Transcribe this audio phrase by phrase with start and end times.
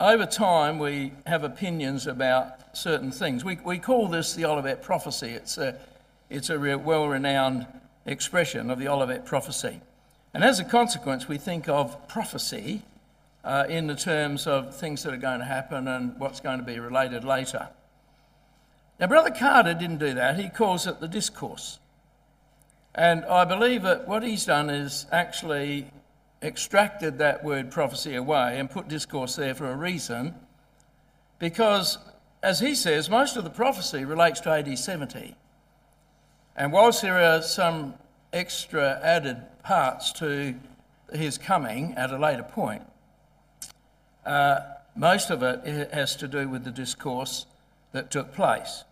[0.00, 3.44] over time we have opinions about certain things.
[3.44, 5.30] We, we call this the Olivet prophecy.
[5.30, 5.78] It's a,
[6.30, 7.66] it's a well renowned
[8.06, 9.80] expression of the Olivet prophecy.
[10.32, 12.82] And as a consequence, we think of prophecy
[13.44, 16.64] uh, in the terms of things that are going to happen and what's going to
[16.64, 17.68] be related later.
[18.98, 20.38] Now, Brother Carter didn't do that.
[20.38, 21.78] He calls it the discourse.
[22.94, 25.90] And I believe that what he's done is actually
[26.42, 30.34] extracted that word prophecy away and put discourse there for a reason.
[31.38, 31.98] Because,
[32.42, 35.34] as he says, most of the prophecy relates to AD 70.
[36.56, 37.94] And whilst there are some
[38.32, 40.54] extra added parts to
[41.12, 42.82] his coming at a later point,
[44.24, 44.60] uh,
[44.94, 47.46] most of it has to do with the discourse
[47.92, 48.84] that took place.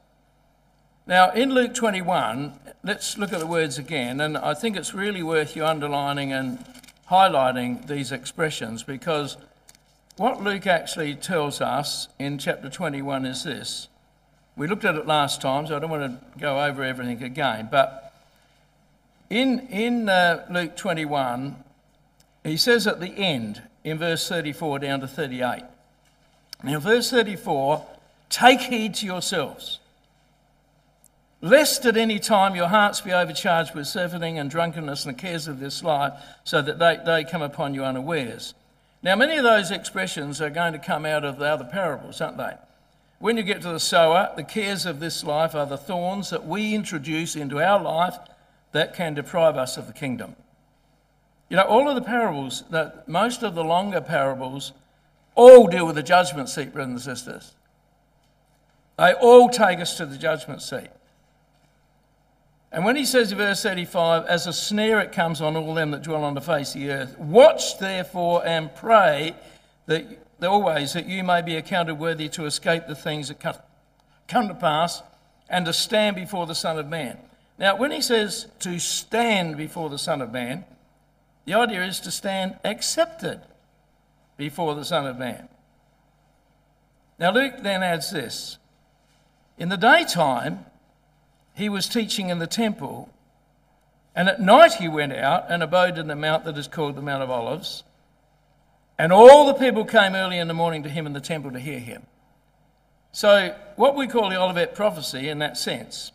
[1.06, 2.52] Now, in Luke 21,
[2.82, 6.62] let's look at the words again, and I think it's really worth you underlining and
[7.10, 9.36] highlighting these expressions because
[10.16, 13.88] what Luke actually tells us in chapter 21 is this.
[14.56, 17.68] We looked at it last time, so I don't want to go over everything again,
[17.70, 18.12] but
[19.30, 21.56] in, in uh, Luke 21,
[22.44, 25.62] he says at the end, in verse 34 down to 38.
[26.62, 27.86] Now, verse 34
[28.28, 29.77] take heed to yourselves
[31.40, 35.46] lest at any time your hearts be overcharged with surfeiting and drunkenness and the cares
[35.46, 36.12] of this life,
[36.44, 38.54] so that they, they come upon you unawares.
[39.02, 42.38] Now, many of those expressions are going to come out of the other parables, aren't
[42.38, 42.54] they?
[43.20, 46.46] When you get to the sower, the cares of this life are the thorns that
[46.46, 48.16] we introduce into our life
[48.72, 50.36] that can deprive us of the kingdom.
[51.48, 54.72] You know, all of the parables, that most of the longer parables,
[55.34, 57.54] all deal with the judgment seat, brothers and sisters.
[58.98, 60.88] They all take us to the judgment seat.
[62.70, 65.90] And when he says in verse 35, as a snare it comes on all them
[65.92, 69.34] that dwell on the face of the earth, watch therefore and pray
[69.86, 70.06] that
[70.42, 73.40] always that you may be accounted worthy to escape the things that
[74.28, 75.02] come to pass
[75.48, 77.18] and to stand before the Son of Man.
[77.58, 80.64] Now, when he says to stand before the Son of Man,
[81.46, 83.40] the idea is to stand accepted
[84.36, 85.48] before the Son of Man.
[87.18, 88.58] Now, Luke then adds this
[89.56, 90.66] In the daytime,
[91.58, 93.10] he was teaching in the temple,
[94.14, 97.02] and at night he went out and abode in the mount that is called the
[97.02, 97.82] Mount of Olives.
[98.98, 101.60] And all the people came early in the morning to him in the temple to
[101.60, 102.04] hear him.
[103.12, 106.12] So, what we call the Olivet prophecy in that sense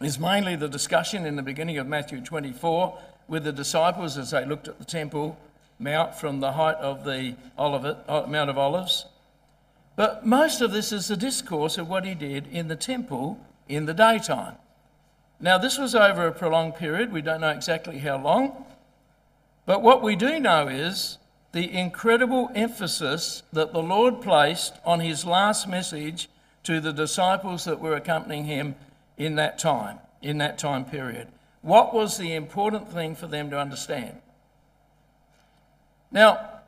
[0.00, 4.44] is mainly the discussion in the beginning of Matthew 24 with the disciples as they
[4.44, 5.38] looked at the temple
[5.78, 9.06] mount from the height of the Olivet, uh, Mount of Olives.
[9.96, 13.38] But most of this is the discourse of what he did in the temple
[13.70, 14.56] in the daytime.
[15.38, 17.12] Now, this was over a prolonged period.
[17.12, 18.66] We don't know exactly how long.
[19.64, 21.18] But what we do know is
[21.52, 26.28] the incredible emphasis that the Lord placed on his last message
[26.64, 28.74] to the disciples that were accompanying him
[29.16, 31.28] in that time, in that time period.
[31.62, 34.18] What was the important thing for them to understand?
[36.10, 36.60] Now,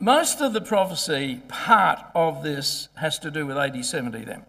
[0.00, 4.44] most of the prophecy part of this has to do with AD 70 then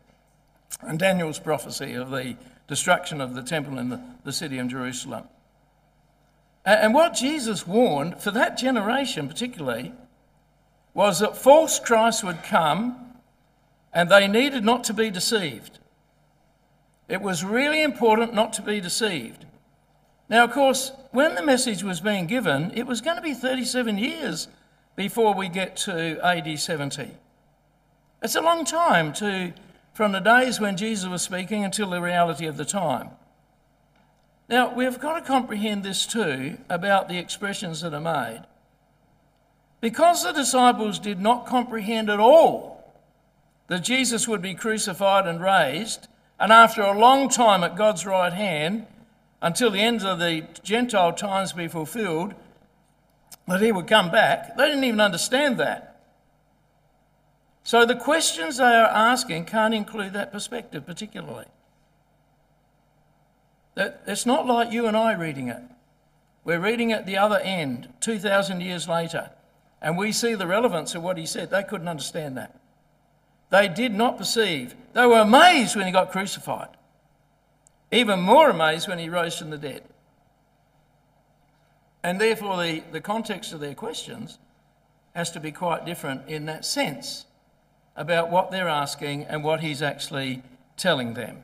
[0.82, 2.36] and Daniel's prophecy of the
[2.68, 5.26] destruction of the temple in the, the city of Jerusalem.
[6.66, 9.94] And what Jesus warned for that generation, particularly,
[10.94, 13.14] was that false Christ would come
[13.94, 15.80] and they needed not to be deceived.
[17.08, 19.46] It was really important not to be deceived.
[20.30, 23.98] Now, of course, when the message was being given, it was going to be 37
[23.98, 24.48] years
[24.96, 27.10] before we get to AD 70.
[28.22, 29.54] It's a long time to
[30.00, 33.10] from the days when Jesus was speaking until the reality of the time.
[34.48, 38.44] Now, we've got to comprehend this too about the expressions that are made.
[39.82, 42.94] Because the disciples did not comprehend at all
[43.68, 46.08] that Jesus would be crucified and raised,
[46.40, 48.88] and after a long time at God's right hand,
[49.42, 52.36] until the end of the Gentile times be fulfilled,
[53.50, 55.89] that he would come back, they didn't even understand that.
[57.64, 61.46] So the questions they are asking can't include that perspective particularly.
[63.76, 65.62] It's not like you and I reading it.
[66.44, 69.30] We're reading it at the other end, 2,000 years later,
[69.82, 71.52] and we see the relevance of what he said.
[71.52, 72.60] They couldn't understand that.
[73.50, 74.76] They did not perceive.
[74.94, 76.70] They were amazed when he got crucified,
[77.92, 79.84] even more amazed when he rose from the dead.
[82.04, 84.40] And therefore, the, the context of their questions
[85.14, 87.26] has to be quite different in that sense
[88.00, 90.42] about what they're asking and what he's actually
[90.78, 91.44] telling them.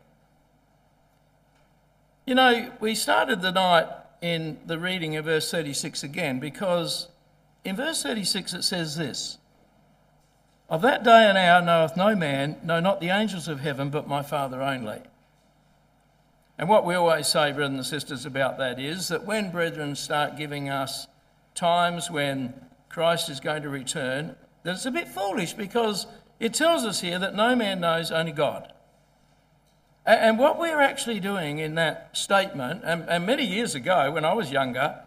[2.26, 3.88] You know, we started the night
[4.22, 7.10] in the reading of verse 36 again because
[7.66, 9.38] in verse 36 it says this
[10.70, 14.08] Of that day and hour knoweth no man, no, not the angels of heaven, but
[14.08, 15.02] my Father only.
[16.58, 20.38] And what we always say, brothers and sisters, about that is that when brethren start
[20.38, 21.06] giving us
[21.54, 22.54] times when
[22.88, 26.08] Christ is going to return, that it's a bit foolish because
[26.40, 28.72] it tells us here that no man knows, only God.
[30.06, 34.52] And what we're actually doing in that statement, and, many years ago when I was
[34.52, 35.00] younger,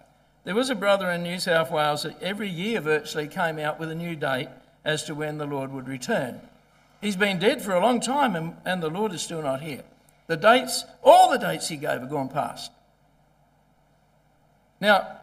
[0.45, 3.91] there was a brother in New South Wales that every year virtually came out with
[3.91, 4.49] a new date
[4.85, 6.41] as to when the Lord would return.
[7.01, 9.85] He's been dead for a long time and, and the Lord is still not here.
[10.27, 12.73] The dates, all the dates he gave, have gone past.
[14.81, 15.19] Now,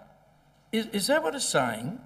[0.72, 2.00] is, is that what it's saying?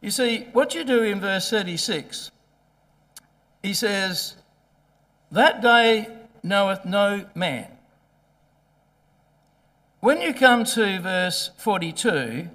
[0.00, 2.30] You see, what you do in verse 36,
[3.64, 4.34] he says,
[5.32, 6.06] That day
[6.42, 7.66] knoweth no man.
[10.00, 12.50] When you come to verse 42,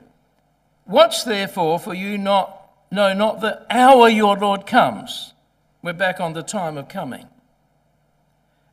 [0.86, 2.56] watch therefore, for you not
[2.92, 5.34] know not the hour your Lord comes.
[5.82, 7.26] We're back on the time of coming.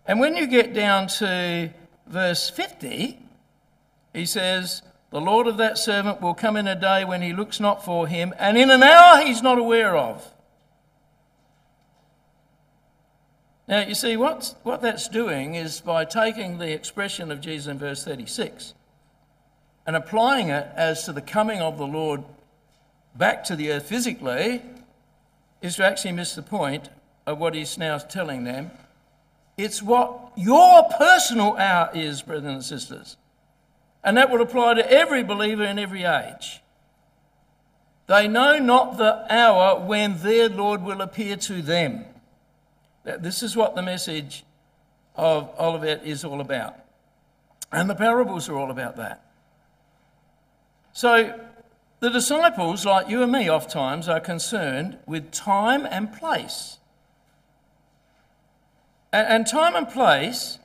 [0.04, 1.70] And when you get down to
[2.06, 3.18] verse 50,
[4.12, 7.60] he says, The Lord of that servant will come in a day when he looks
[7.60, 10.34] not for him, and in an hour he's not aware of.
[13.68, 17.78] Now, you see, what, what that's doing is by taking the expression of Jesus in
[17.78, 18.74] verse 36
[19.86, 22.22] and applying it as to the coming of the Lord
[23.14, 24.62] back to the earth physically,
[25.62, 26.90] is to actually miss the point
[27.26, 28.70] of what he's now telling them
[29.56, 33.16] it's what your personal hour is, brothers and sisters.
[34.04, 36.60] And that would apply to every believer in every age.
[38.06, 42.04] They know not the hour when their Lord will appear to them.
[43.06, 44.44] This is what the message
[45.14, 46.76] of Olivet is all about.
[47.72, 49.24] And the parables are all about that.
[50.92, 51.38] So
[52.00, 56.78] the disciples, like you and me, oft times are concerned with time and place.
[59.12, 60.58] And time and place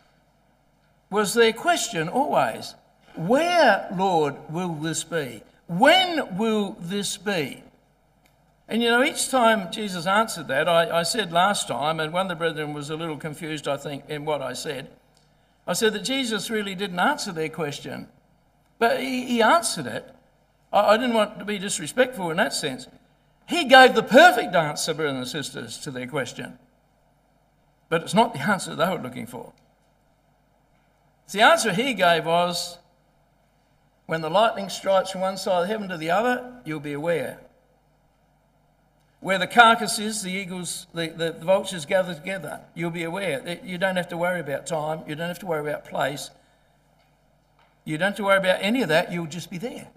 [1.10, 2.76] was their question always
[3.16, 5.44] Where, Lord, will this be?
[5.68, 7.64] When will this be?
[8.72, 12.28] And you know, each time Jesus answered that, I, I, said last time, and one
[12.28, 14.90] of the brethren was a little confused, I think, in what I said.
[15.68, 18.08] I said that Jesus really didn't answer their question,
[18.80, 20.10] but he, he answered it.
[20.72, 22.88] I, I didn't want to be disrespectful in that sense.
[23.50, 26.58] He gave the perfect answer, brothers and sisters, to their question.
[27.90, 29.52] But it's not the answer they were looking for.
[31.30, 32.78] The answer he gave was
[34.06, 37.42] when the lightning strikes from one side of heaven to the other, you'll be aware.
[39.22, 43.60] Where the carcass is, the eagles, the, the, vultures gather together, you'll be aware.
[43.64, 46.32] You don't have to worry about time, you don't have to worry about place,
[47.86, 49.88] you don't have to worry about any of that, you'll just be there.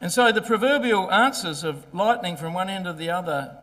[0.00, 3.58] And so the proverbial answers of lightning from one end of the other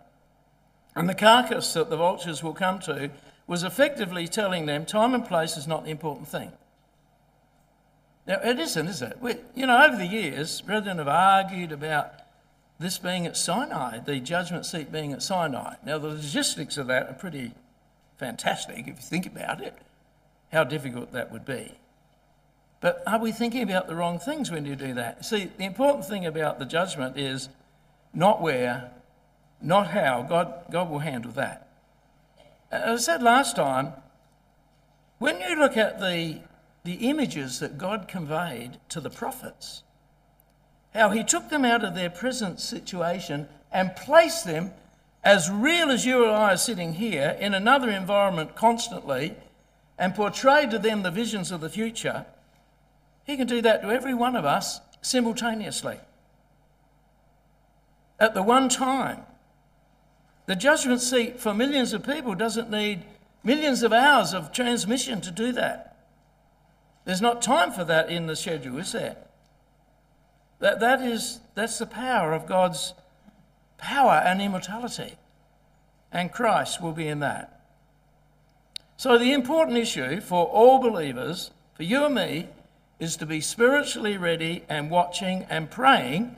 [0.93, 3.11] and the carcass that the vultures will come to
[3.47, 6.51] was effectively telling them time and place is not the important thing.
[8.27, 9.17] Now, it isn't, is it?
[9.21, 12.13] We, you know, over the years, brethren have argued about
[12.79, 15.75] this being at Sinai, the judgment seat being at Sinai.
[15.85, 17.51] Now, the logistics of that are pretty
[18.17, 19.77] fantastic if you think about it,
[20.51, 21.73] how difficult that would be.
[22.81, 25.25] But are we thinking about the wrong things when you do that?
[25.25, 27.49] See, the important thing about the judgment is
[28.13, 28.91] not where,
[29.61, 30.21] not how.
[30.21, 31.67] God, God will handle that.
[32.71, 33.93] As I said last time,
[35.17, 36.39] when you look at the,
[36.85, 39.83] the images that God conveyed to the prophets,
[40.93, 44.71] how he took them out of their present situation and placed them
[45.23, 49.35] as real as you and I are sitting here in another environment constantly
[49.97, 52.25] and portrayed to them the visions of the future,
[53.25, 55.97] he can do that to every one of us simultaneously.
[58.19, 59.23] At the one time.
[60.45, 63.03] The judgment seat for millions of people doesn't need
[63.43, 65.97] millions of hours of transmission to do that.
[67.05, 69.17] There's not time for that in the schedule, is there?
[70.59, 72.93] That, that is, that's the power of God's
[73.77, 75.15] power and immortality.
[76.11, 77.61] And Christ will be in that.
[78.97, 82.49] So, the important issue for all believers, for you and me,
[82.99, 86.35] is to be spiritually ready and watching and praying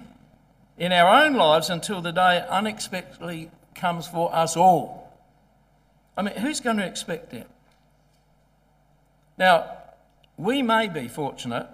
[0.78, 5.12] in our own lives until the day unexpectedly comes for us all.
[6.16, 7.48] I mean, who's going to expect it?
[9.38, 9.78] Now,
[10.38, 11.68] we may be fortunate.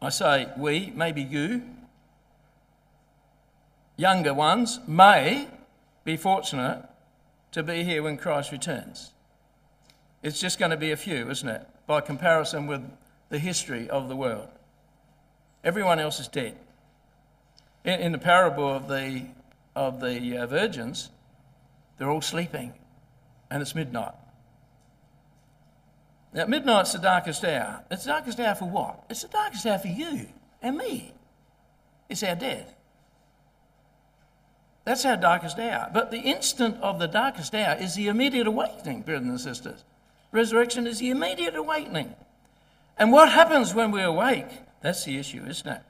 [0.00, 1.62] I say we, maybe you,
[3.96, 5.48] younger ones, may
[6.04, 6.86] be fortunate
[7.52, 9.12] to be here when Christ returns.
[10.22, 11.66] It's just going to be a few, isn't it?
[11.86, 12.82] By comparison with
[13.28, 14.48] the history of the world.
[15.64, 16.56] Everyone else is dead.
[17.84, 19.26] In, in the parable of the
[19.74, 21.10] of the uh, virgins,
[21.98, 22.72] they're all sleeping,
[23.50, 24.14] and it's midnight.
[26.36, 27.82] Now, midnight's the darkest hour.
[27.90, 29.02] It's the darkest hour for what?
[29.08, 30.26] It's the darkest hour for you
[30.60, 31.14] and me.
[32.10, 32.74] It's our death.
[34.84, 35.90] That's our darkest hour.
[35.94, 39.82] But the instant of the darkest hour is the immediate awakening, brothers and sisters.
[40.30, 42.14] Resurrection is the immediate awakening.
[42.98, 44.46] And what happens when we awake?
[44.82, 45.80] That's the issue, isn't it?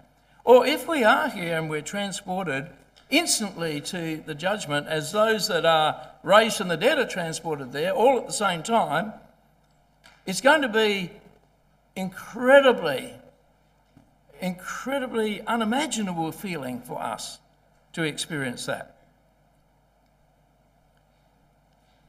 [0.44, 2.70] Or if we are here and we're transported
[3.10, 7.90] instantly to the judgment as those that are raised from the dead are transported there,
[7.90, 9.12] all at the same time,
[10.26, 11.10] it's going to be
[11.94, 13.14] incredibly,
[14.40, 17.38] incredibly unimaginable feeling for us
[17.92, 18.96] to experience that.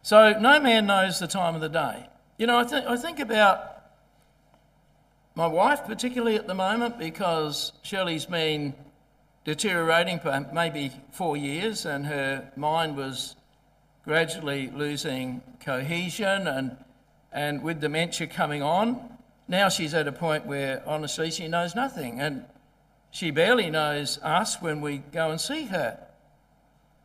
[0.02, 2.08] So no man knows the time of the day.
[2.38, 3.74] You know, I, th- I think about
[5.36, 8.74] my wife, particularly at the moment, because Shirley's been
[9.46, 13.36] deteriorating for maybe four years and her mind was
[14.04, 16.78] gradually losing cohesion and,
[17.32, 19.18] and with dementia coming on,
[19.48, 22.46] now she's at a point where honestly she knows nothing and
[23.12, 26.00] she barely knows us when we go and see her.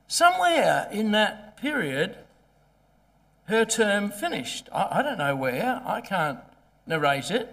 [0.07, 2.17] Somewhere in that period,
[3.45, 4.69] her term finished.
[4.73, 6.41] I, I don't know where, I can't
[6.87, 7.49] narrate it.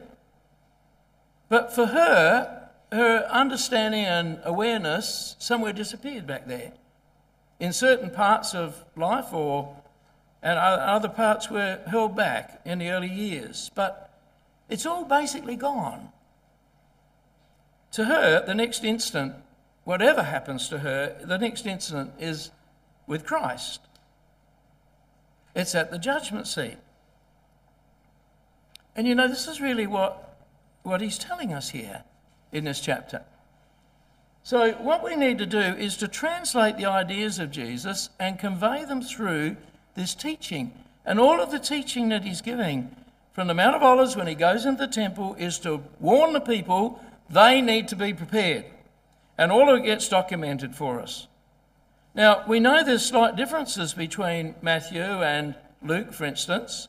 [1.47, 6.73] But for her, her understanding and awareness somewhere disappeared back there.
[7.59, 9.75] In certain parts of life, or
[10.41, 14.09] and other parts were held back in the early years, but
[14.69, 16.09] it's all basically gone.
[17.93, 19.35] To her, the next instant,
[19.83, 22.51] whatever happens to her, the next instant is
[23.07, 23.81] with Christ.
[25.55, 26.77] It's at the judgment seat.
[28.95, 30.37] And you know, this is really what,
[30.83, 32.03] what he's telling us here
[32.51, 33.23] in this chapter.
[34.43, 38.85] So, what we need to do is to translate the ideas of Jesus and convey
[38.85, 39.57] them through
[39.99, 40.71] this teaching.
[41.05, 42.95] And all of the teaching that he's giving
[43.33, 46.39] from the Mount of Olives when he goes into the temple is to warn the
[46.39, 48.65] people they need to be prepared.
[49.37, 51.27] And all of it gets documented for us.
[52.15, 56.87] Now, we know there's slight differences between Matthew and Luke, for instance,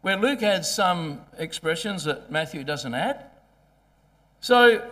[0.00, 3.26] where Luke adds some expressions that Matthew doesn't add.
[4.40, 4.82] So,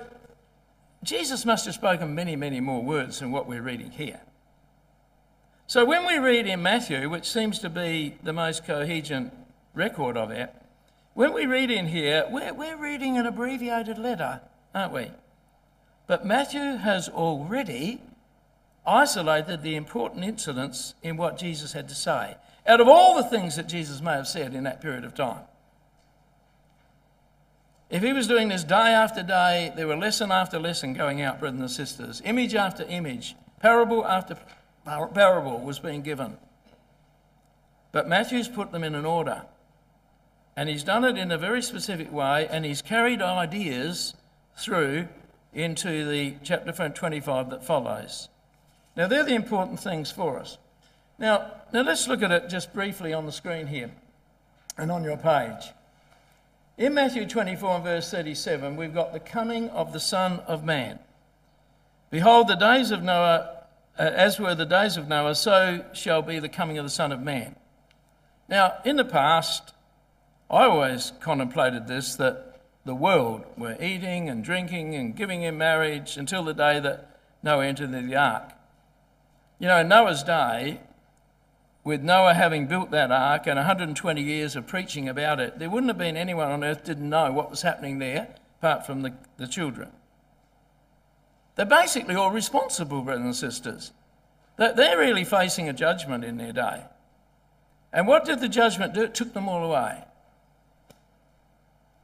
[1.02, 4.21] Jesus must have spoken many, many more words than what we're reading here.
[5.68, 9.34] So, when we read in Matthew, which seems to be the most coherent
[9.75, 10.50] record of it,
[11.12, 14.40] when we read in here, we're, we're reading an abbreviated letter,
[14.75, 15.10] aren't we?
[16.06, 18.00] But Matthew has already
[18.87, 23.56] isolated the important incidents in what Jesus had to say, out of all the things
[23.56, 25.44] that Jesus may have said in that period of time.
[27.90, 31.40] If he was doing this day after day, there were lesson after lesson going out,
[31.40, 32.22] brothers and sisters.
[32.25, 34.34] Image after image, parable after
[35.14, 36.37] parable was being given.
[37.92, 39.42] But Matthew's put them in an order.
[40.57, 44.14] And he's done it in a very specific way, and he's carried ideas
[44.57, 45.09] through
[45.54, 48.28] into the chapter 25 that follows.
[48.97, 50.59] Now, they're the important things for us.
[51.18, 53.90] Now, now let's look at it just briefly on the screen here
[54.76, 55.73] and on your page.
[56.76, 60.99] In Matthew 24 and verse 37, we've got the coming of the Son of Man.
[62.11, 63.57] Behold, the days of Noah,
[63.98, 67.20] as were the days of Noah, so shall be the coming of the Son of
[67.20, 67.56] Man.
[68.48, 69.74] Now, in the past,
[70.50, 76.16] I always contemplated this that the world were eating and drinking and giving in marriage
[76.16, 78.52] until the day that Noah entered the ark.
[79.58, 80.80] You know, in Noah's day,
[81.84, 85.90] with Noah having built that ark and 120 years of preaching about it, there wouldn't
[85.90, 88.28] have been anyone on earth didn't know what was happening there
[88.58, 89.90] apart from the, the children.
[91.58, 93.90] They're basically all responsible, brothers and sisters.
[94.58, 96.84] They're really facing a judgment in their day.
[97.92, 99.02] And what did the judgment do?
[99.02, 100.04] It took them all away.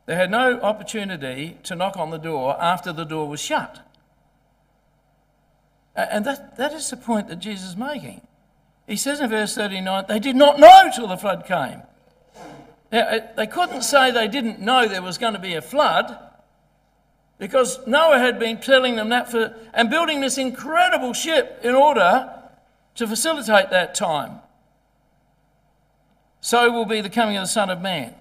[0.06, 3.78] They had no opportunity to knock on the door after the door was shut.
[5.94, 8.22] And that, that is the point that Jesus is making.
[8.88, 11.80] He says in verse 39, they did not know till the flood came.
[12.90, 16.23] Now, they couldn't say they didn't know there was going to be a flood
[17.38, 22.32] because Noah had been telling them that for, and building this incredible ship in order
[22.94, 24.40] to facilitate that time.
[26.40, 28.14] So will be the coming of the Son of Man.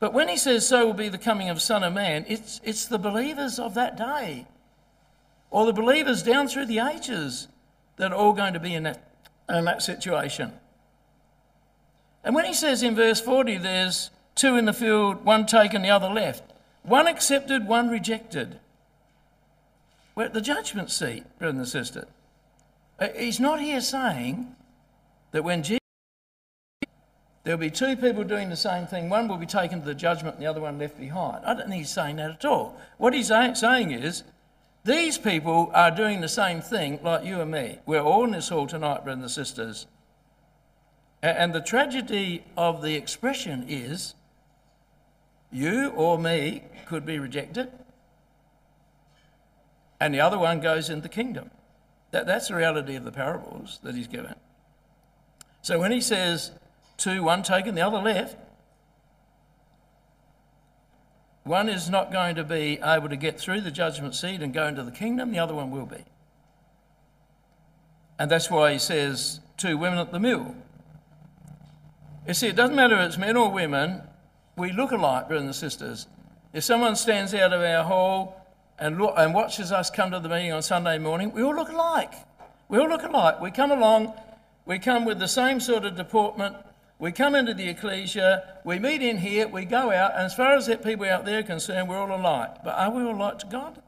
[0.00, 2.60] But when he says so will be the coming of the Son of Man, it's,
[2.64, 4.46] it's the believers of that day
[5.50, 7.48] or the believers down through the ages
[7.96, 9.04] that are all going to be in that
[9.48, 10.52] in that situation.
[12.22, 15.90] And when he says in verse 40, there's two in the field, one taken, the
[15.90, 16.47] other left,
[16.82, 18.60] one accepted, one rejected.
[20.14, 22.08] We're at the judgment seat, brother and sister.
[22.98, 24.54] Uh, He's not here saying
[25.32, 25.78] that when Jesus
[27.44, 30.36] there'll be two people doing the same thing, one will be taken to the judgment
[30.36, 31.44] and the other one left behind.
[31.46, 32.76] I don't think he's saying that at all.
[32.98, 34.24] What he's saying is
[34.84, 37.78] these people are doing the same thing like you and me.
[37.86, 39.86] We're all in this hall tonight, brothers and sisters.
[41.22, 44.14] And the tragedy of the expression is
[45.50, 47.70] you or me could be rejected,
[50.00, 51.50] and the other one goes into the kingdom.
[52.10, 54.34] That, that's the reality of the parables that he's given.
[55.62, 56.52] So when he says
[56.96, 58.36] two, one taken, the other left,
[61.44, 64.66] one is not going to be able to get through the judgment seat and go
[64.66, 66.04] into the kingdom, the other one will be.
[68.18, 70.54] And that's why he says two women at the mill.
[72.26, 74.02] You see, it doesn't matter if it's men or women,
[74.58, 76.06] we look alike, brothers and sisters.
[76.52, 78.46] If someone stands out of our hall
[78.78, 81.68] and, look, and watches us come to the meeting on Sunday morning, we all look
[81.68, 82.12] alike.
[82.68, 83.40] We all look alike.
[83.40, 84.12] We come along,
[84.66, 86.56] we come with the same sort of deportment,
[86.98, 90.56] we come into the ecclesia, we meet in here, we go out, and as far
[90.56, 92.56] as that people out there are concerned, we're all alike.
[92.64, 93.80] But are we all alike to God?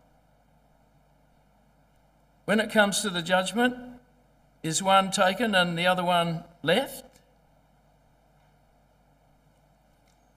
[2.45, 3.75] When it comes to the judgment,
[4.63, 7.10] is one taken and the other one left?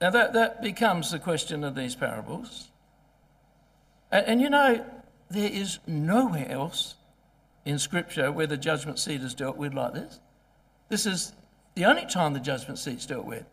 [0.04, 2.68] Now that, that becomes the question of these parables.
[4.12, 4.84] And, and you know,
[5.30, 6.96] there is nowhere else
[7.64, 10.20] in Scripture where the judgment seat is dealt with like this.
[10.90, 11.32] This is
[11.74, 13.46] the only time the judgment seat's dealt with.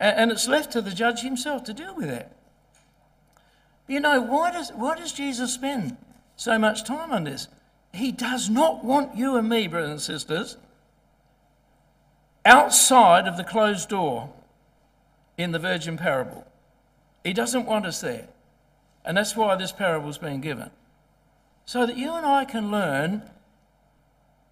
[0.00, 2.32] And, and it's left to the judge himself to deal with it.
[3.86, 5.98] You know, why does, why does Jesus spend
[6.34, 7.48] so much time on this?
[7.92, 10.56] He does not want you and me, brothers and sisters,
[12.46, 14.32] outside of the closed door
[15.36, 16.46] in the virgin parable.
[17.22, 18.28] He doesn't want us there.
[19.04, 20.70] And that's why this parable's been given.
[21.66, 23.22] So that you and I can learn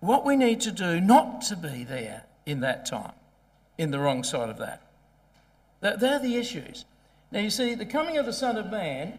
[0.00, 3.12] what we need to do not to be there in that time,
[3.78, 4.82] in the wrong side of that.
[5.80, 6.84] They're the issues.
[7.30, 9.18] Now, you see, the coming of the Son of Man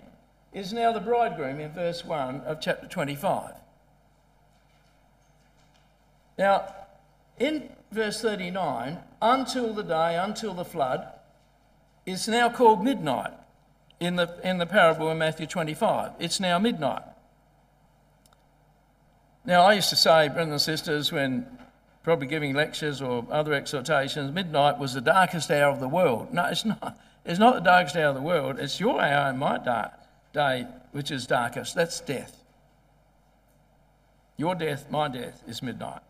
[0.52, 3.54] is now the bridegroom in verse 1 of chapter 25.
[6.38, 6.74] Now,
[7.40, 11.08] in verse 39, until the day, until the flood,
[12.06, 13.32] is now called midnight
[14.00, 16.12] in the, in the parable in Matthew 25.
[16.20, 17.04] It's now midnight.
[19.46, 21.46] Now, I used to say, brothers and sisters, when
[22.02, 26.34] probably giving lectures or other exhortations, midnight was the darkest hour of the world.
[26.34, 26.98] No, it's not.
[27.26, 28.60] It's not the darkest hour of the world.
[28.60, 29.92] It's your hour and my da-
[30.34, 31.76] day which is darkest.
[31.76, 32.44] That's death.
[34.36, 36.02] Your death, my death, is midnight.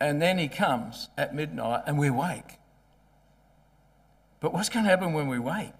[0.00, 2.58] And then he comes at midnight and we wake.
[4.42, 5.72] But what's going to happen when we wake?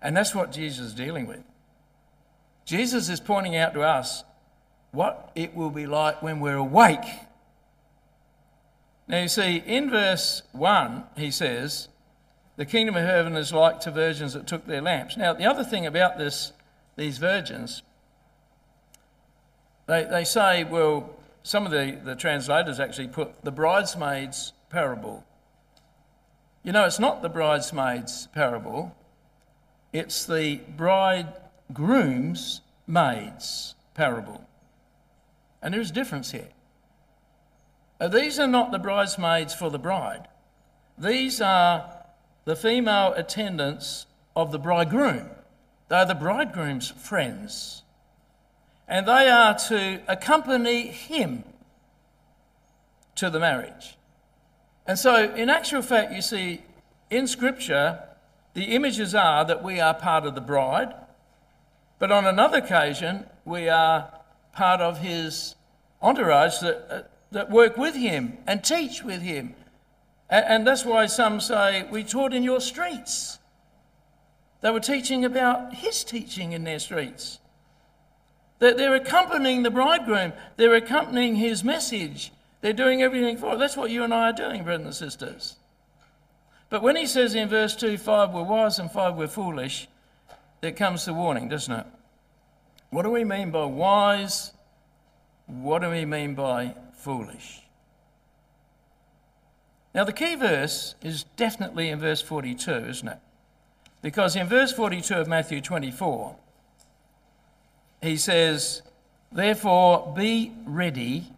[0.00, 1.42] And that's what Jesus is dealing with.
[2.64, 4.24] Jesus is pointing out to us
[4.92, 7.04] what it will be like when we're awake.
[9.06, 11.88] Now, you see, in verse 1, he says,
[12.56, 15.18] The kingdom of heaven is like to virgins that took their lamps.
[15.18, 16.54] Now, the other thing about this,
[16.96, 17.82] these virgins,
[19.86, 21.10] they, they say, well,
[21.42, 25.26] some of the, the translators actually put the bridesmaids parable.
[26.64, 28.96] You know, it's not the bridesmaids parable,
[29.92, 34.48] it's the bridegroom's maids parable.
[35.62, 36.48] And there's a difference here.
[38.10, 40.26] These are not the bridesmaids for the bride,
[40.96, 42.04] these are
[42.46, 45.30] the female attendants of the bridegroom.
[45.88, 47.82] They're the bridegroom's friends.
[48.88, 51.44] And they are to accompany him
[53.16, 53.96] to the marriage.
[54.86, 56.62] And so, in actual fact, you see,
[57.10, 58.02] in Scripture,
[58.54, 60.94] the images are that we are part of the bride,
[61.98, 64.10] but on another occasion, we are
[64.52, 65.54] part of his
[66.02, 69.54] entourage that, uh, that work with him and teach with him.
[70.28, 73.38] And, and that's why some say, We taught in your streets.
[74.60, 77.38] They were teaching about his teaching in their streets.
[78.60, 82.32] That they're accompanying the bridegroom, they're accompanying his message,
[82.64, 83.58] they're doing everything for it.
[83.58, 85.56] That's what you and I are doing, brothers and sisters.
[86.70, 89.86] But when he says in verse 2, five were wise and five were foolish,
[90.62, 91.84] there comes the warning, doesn't it?
[92.88, 94.52] What do we mean by wise?
[95.44, 97.60] What do we mean by foolish?
[99.94, 103.18] Now, the key verse is definitely in verse 42, isn't it?
[104.00, 106.34] Because in verse 42 of Matthew 24,
[108.00, 108.80] he says,
[109.30, 111.33] Therefore be ready,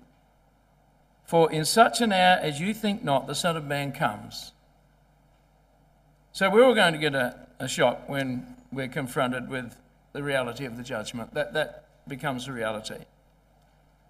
[1.26, 4.52] for in such an hour as you think not, the Son of Man comes.
[6.32, 9.74] So we're all going to get a, a shock when we're confronted with
[10.12, 11.34] the reality of the judgment.
[11.34, 13.04] That, that becomes a reality.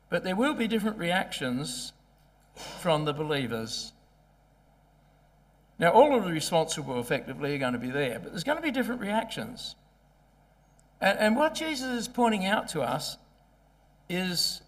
[0.09, 1.92] but there will be different reactions
[2.81, 3.92] from the believers.
[5.79, 8.62] Now, all of the responsible effectively are going to be there, but there's going to
[8.62, 9.74] be different reactions.
[11.00, 13.18] And, and what Jesus is pointing out to us
[14.09, 14.62] is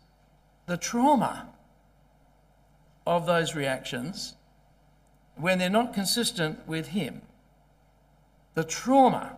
[0.66, 1.48] the trauma
[3.08, 4.34] of those reactions
[5.36, 7.22] when they're not consistent with Him.
[8.54, 9.36] The trauma.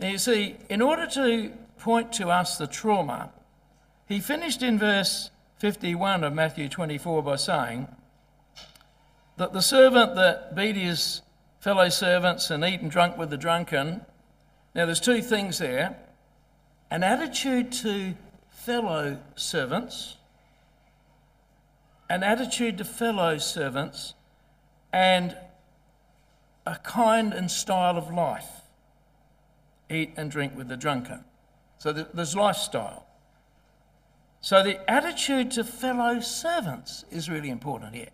[0.00, 3.30] Now, you see, in order to point to us the trauma,
[4.08, 7.88] he finished in verse 51 of Matthew 24 by saying
[9.36, 11.22] that the servant that beat his
[11.60, 14.04] fellow servants and eat and drunk with the drunken,
[14.74, 15.96] now there's two things there
[16.90, 18.14] an attitude to
[18.50, 20.16] fellow servants,
[22.08, 24.14] an attitude to fellow servants,
[24.92, 25.36] and
[26.66, 28.62] a kind and style of life.
[29.90, 31.24] Eat and drink with the drunkard.
[31.78, 33.06] So there's lifestyle.
[34.40, 38.10] So the attitude to fellow servants is really important here.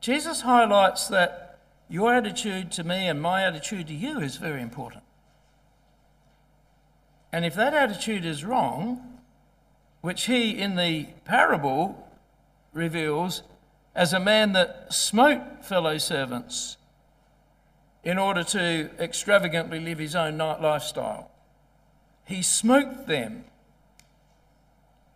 [0.00, 1.58] Jesus highlights that
[1.88, 5.02] your attitude to me and my attitude to you is very important.
[7.32, 9.20] And if that attitude is wrong,
[10.00, 12.05] which he in the parable
[12.76, 13.42] reveals
[13.94, 16.76] as a man that smote fellow servants
[18.04, 21.30] in order to extravagantly live his own night lifestyle.
[22.24, 23.44] He smote them.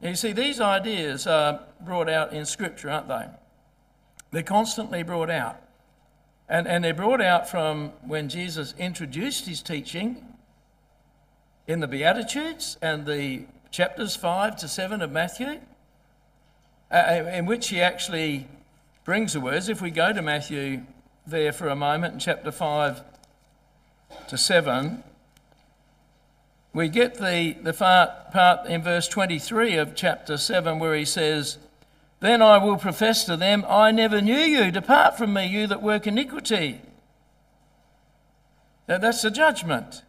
[0.00, 3.26] You see, these ideas are brought out in Scripture, aren't they?
[4.30, 5.60] They're constantly brought out.
[6.48, 10.24] And, and they're brought out from when Jesus introduced his teaching
[11.68, 15.60] in the Beatitudes and the chapters 5 to 7 of Matthew,
[16.90, 18.46] uh, in which he actually
[19.04, 19.68] brings the words.
[19.68, 20.82] If we go to Matthew
[21.26, 23.02] there for a moment in chapter 5
[24.28, 25.04] to 7,
[26.72, 31.58] we get the, the part, part in verse 23 of chapter 7 where he says,
[32.20, 34.70] Then I will profess to them, I never knew you.
[34.70, 36.80] Depart from me, you that work iniquity.
[38.88, 40.02] Now, that's the judgment.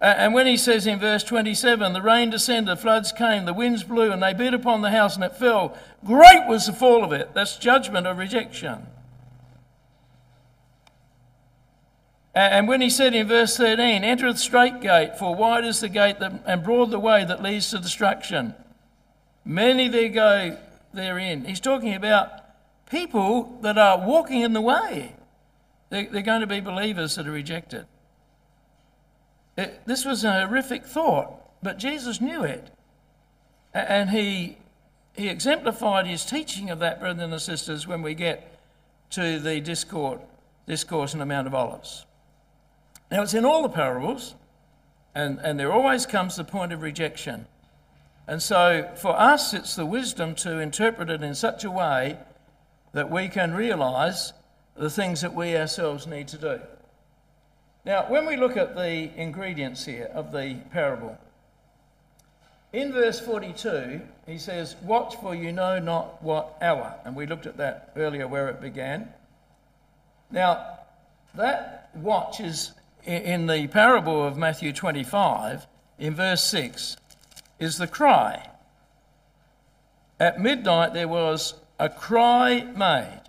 [0.00, 3.82] And when he says in verse 27, the rain descended, the floods came, the winds
[3.82, 7.12] blew, and they beat upon the house, and it fell, great was the fall of
[7.12, 7.34] it.
[7.34, 8.86] That's judgment of rejection.
[12.32, 15.88] And when he said in verse 13, Enter the strait gate, for wide is the
[15.88, 18.54] gate that, and broad the way that leads to destruction.
[19.44, 20.58] Many there go
[20.94, 21.44] therein.
[21.44, 22.30] He's talking about
[22.88, 25.16] people that are walking in the way.
[25.90, 27.86] They're, they're going to be believers that are rejected.
[29.58, 31.32] It, this was a horrific thought,
[31.64, 32.70] but Jesus knew it.
[33.74, 34.56] And he,
[35.14, 38.56] he exemplified his teaching of that, brothers and sisters, when we get
[39.10, 40.20] to the discord,
[40.68, 42.06] discourse on the Mount of Olives.
[43.10, 44.36] Now, it's in all the parables,
[45.12, 47.46] and, and there always comes the point of rejection.
[48.28, 52.16] And so, for us, it's the wisdom to interpret it in such a way
[52.92, 54.32] that we can realize
[54.76, 56.60] the things that we ourselves need to do.
[57.88, 61.16] Now, when we look at the ingredients here of the parable,
[62.70, 66.96] in verse 42, he says, Watch for you know not what hour.
[67.06, 69.08] And we looked at that earlier where it began.
[70.30, 70.80] Now,
[71.34, 72.72] that watch is
[73.06, 75.66] in the parable of Matthew 25,
[75.98, 76.98] in verse 6,
[77.58, 78.50] is the cry.
[80.20, 83.22] At midnight there was a cry made.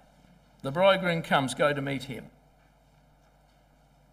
[0.63, 2.26] The bridegroom comes, go to meet him.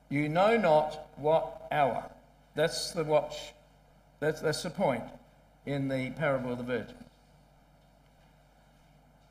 [0.08, 2.04] You know not what hour.
[2.54, 3.52] That's the watch.
[4.20, 5.04] That's, that's the point
[5.66, 6.96] in the parable of the virgin.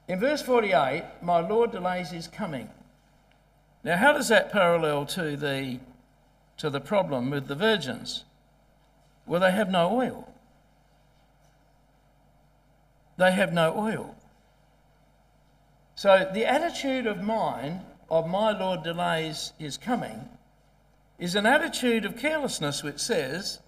[0.07, 2.69] In verse 48, my Lord delays his coming.
[3.83, 5.79] Now, how does that parallel to the
[6.57, 8.23] to the problem with the virgins?
[9.25, 10.31] Well, they have no oil.
[13.17, 14.15] They have no oil.
[15.95, 20.29] So the attitude of mind of my Lord delays his coming
[21.17, 23.59] is an attitude of carelessness which says,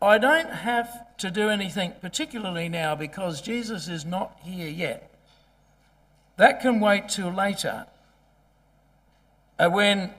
[0.00, 5.14] I don't have to do anything particularly now because Jesus is not here yet.
[6.36, 7.86] That can wait till later.
[9.58, 10.14] Uh, when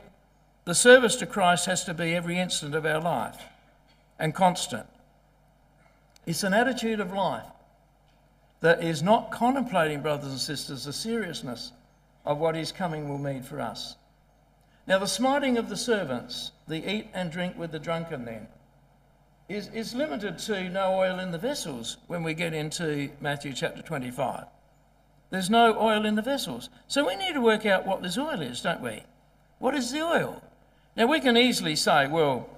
[0.66, 3.42] the service to Christ has to be every instant of our life
[4.20, 4.86] and constant.
[6.28, 7.48] It's an attitude of life
[8.60, 11.72] that is not contemplating, brothers and sisters, the seriousness
[12.24, 13.96] of what His coming will mean for us.
[14.88, 18.48] Now, the smiting of the servants, the eat and drink with the drunken, then,
[19.48, 23.82] is, is limited to no oil in the vessels when we get into Matthew chapter
[23.82, 24.46] 25.
[25.30, 26.70] There's no oil in the vessels.
[26.88, 29.04] So we need to work out what this oil is, don't we?
[29.60, 30.42] What is the oil?
[30.96, 32.50] Now, we can easily say, well,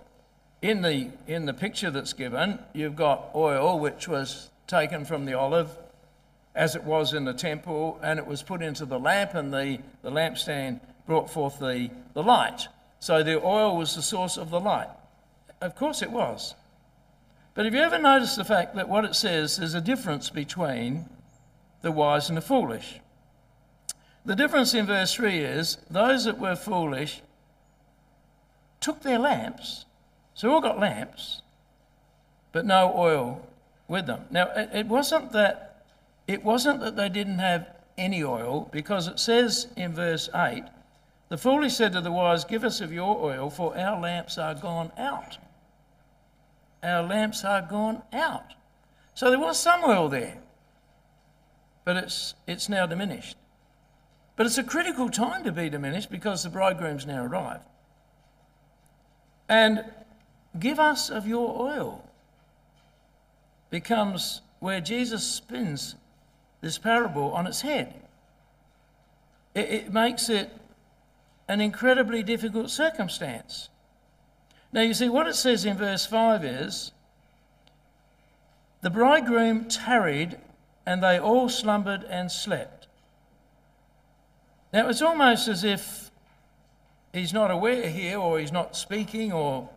[0.61, 5.33] in the, in the picture that's given, you've got oil, which was taken from the
[5.33, 5.69] olive,
[6.55, 9.79] as it was in the temple, and it was put into the lamp, and the,
[10.01, 12.67] the lampstand brought forth the, the light.
[12.99, 14.89] So the oil was the source of the light.
[15.61, 16.55] Of course it was.
[17.53, 21.05] But have you ever noticed the fact that what it says there's a difference between
[21.81, 22.99] the wise and the foolish?
[24.25, 27.21] The difference in verse 3 is those that were foolish
[28.79, 29.85] took their lamps,
[30.33, 31.41] so all got lamps,
[32.51, 33.47] but no oil
[33.87, 34.25] with them.
[34.31, 35.85] Now, it wasn't that
[36.27, 40.63] it wasn't that they didn't have any oil, because it says in verse 8,
[41.33, 44.53] the foolish said to the wise, Give us of your oil, for our lamps are
[44.53, 45.39] gone out.
[46.83, 48.53] Our lamps are gone out.
[49.15, 50.37] So there was some oil there,
[51.85, 53.35] but it's, it's now diminished.
[54.35, 57.65] But it's a critical time to be diminished because the bridegroom's now arrived.
[59.49, 59.85] And
[60.59, 62.07] give us of your oil
[63.71, 65.95] becomes where Jesus spins
[66.61, 67.91] this parable on its head.
[69.55, 70.51] It, it makes it
[71.47, 73.69] an incredibly difficult circumstance.
[74.71, 76.91] Now, you see, what it says in verse 5 is
[78.81, 80.37] the bridegroom tarried,
[80.85, 82.87] and they all slumbered and slept.
[84.73, 86.11] Now, it's almost as if
[87.13, 89.69] he's not aware here, or he's not speaking, or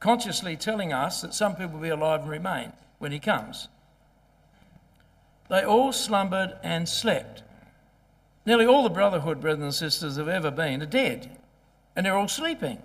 [0.00, 3.68] consciously telling us that some people will be alive and remain when he comes.
[5.50, 7.42] They all slumbered and slept.
[8.50, 11.30] Nearly all the brotherhood, brothers and sisters, have ever been are dead,
[11.94, 12.82] and they're all sleeping.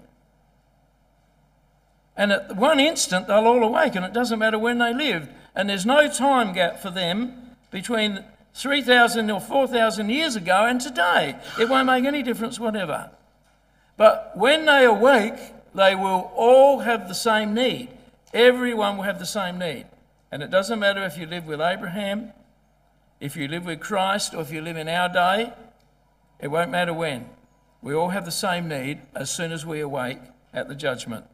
[2.15, 5.27] And at one instant, they'll all awake, and it doesn't matter when they lived.
[5.55, 8.23] And there's no time gap for them between
[8.53, 11.35] 3,000 or 4,000 years ago and today.
[11.59, 13.09] It won't make any difference whatever.
[13.97, 15.39] But when they awake,
[15.73, 17.89] they will all have the same need.
[18.35, 19.87] Everyone will have the same need.
[20.31, 22.33] And it doesn't matter if you live with Abraham,
[23.19, 25.53] if you live with Christ or if you live in our day,
[26.39, 27.29] it won't matter when.
[27.81, 30.19] We all have the same need as soon as we awake
[30.53, 31.25] at the judgment.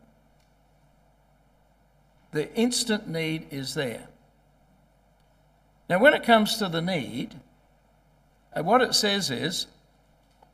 [2.31, 4.07] The instant need is there.
[5.89, 7.39] Now, when it comes to the need,
[8.55, 9.67] uh, what it says is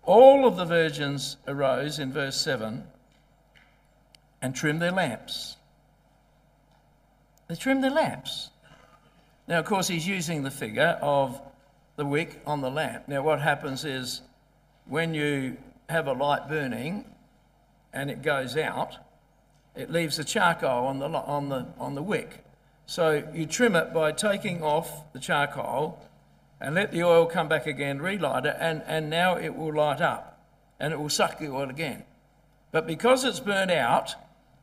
[0.03, 2.83] all of the virgins arose in verse 7
[4.41, 5.57] and trimmed their lamps.
[7.47, 8.49] They trimmed their lamps.
[9.47, 11.41] Now, of course, he's using the figure of
[11.95, 13.07] the wick on the lamp.
[13.07, 14.21] Now, what happens is
[14.85, 15.57] when you
[15.89, 17.05] have a light burning
[17.93, 18.97] and it goes out,
[19.75, 22.43] it leaves the charcoal on the, on the, on the wick.
[22.85, 25.99] So you trim it by taking off the charcoal
[26.59, 30.01] and let the oil come back again, relight it, and, and now it will light
[30.01, 30.45] up
[30.79, 32.03] and it will suck the oil again.
[32.71, 34.15] But because it's burnt out,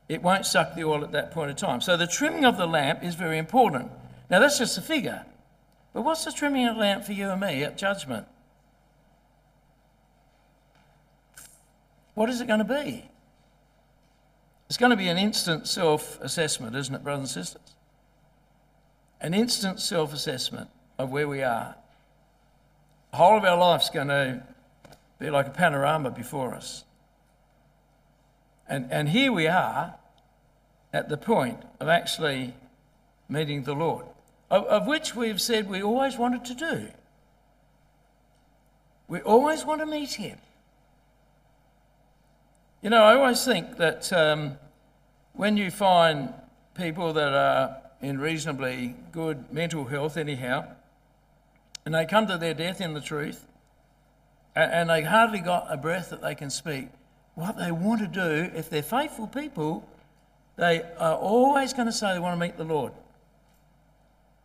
[0.08, 1.80] it won't suck the oil at that point in time.
[1.80, 3.90] So the trimming of the lamp is very important.
[4.30, 5.24] Now, that's just a figure.
[5.92, 8.26] But what's the trimming of the lamp for you and me at judgment?
[12.14, 13.08] What is it going to be?
[14.68, 17.74] It's going to be an instant self assessment, isn't it, brothers and sisters?
[19.20, 21.76] An instant self assessment of where we are.
[23.10, 24.42] The whole of our life's going to
[25.18, 26.84] be like a panorama before us.
[28.68, 29.94] And, and here we are
[30.92, 32.54] at the point of actually
[33.28, 34.06] meeting the Lord
[34.50, 36.88] of, which we've said we always wanted to do.
[39.08, 40.38] We always want to meet Him.
[42.82, 44.58] You know, I always think that um,
[45.32, 46.32] when you find
[46.74, 50.66] people that are in reasonably good mental health, anyhow,
[51.84, 53.46] and they come to their death in the truth,
[54.54, 56.88] and, and they hardly got a breath that they can speak,
[57.34, 59.88] what they want to do, if they're faithful people,
[60.56, 62.92] they are always going to say they want to meet the Lord.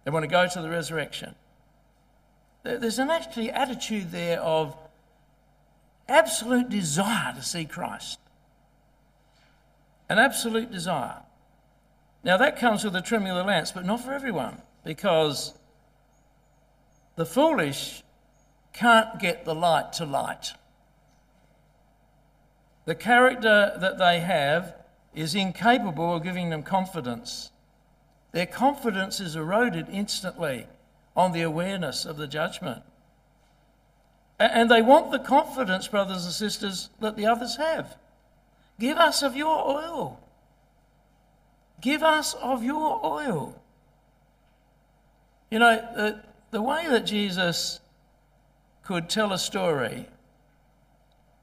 [0.09, 1.35] They want to go to the resurrection.
[2.63, 4.75] There's an actually attitude there of
[6.07, 8.17] absolute desire to see Christ.
[10.09, 11.17] An absolute desire.
[12.23, 15.53] Now, that comes with the trimming of the lance, but not for everyone, because
[17.15, 18.01] the foolish
[18.73, 20.53] can't get the light to light.
[22.85, 24.73] The character that they have
[25.13, 27.51] is incapable of giving them confidence
[28.31, 30.67] their confidence is eroded instantly
[31.15, 32.83] on the awareness of the judgment.
[34.39, 37.97] And they want the confidence, brothers and sisters, that the others have.
[38.79, 40.19] Give us of your oil.
[41.81, 43.61] Give us of your oil.
[45.51, 47.79] You know, the, the way that Jesus
[48.83, 50.07] could tell a story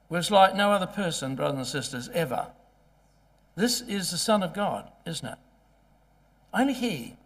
[0.09, 2.47] was like no other person, brothers and sisters, ever.
[3.55, 4.89] This is the Son of God.
[5.05, 5.37] isn't it?
[6.53, 7.17] Only He,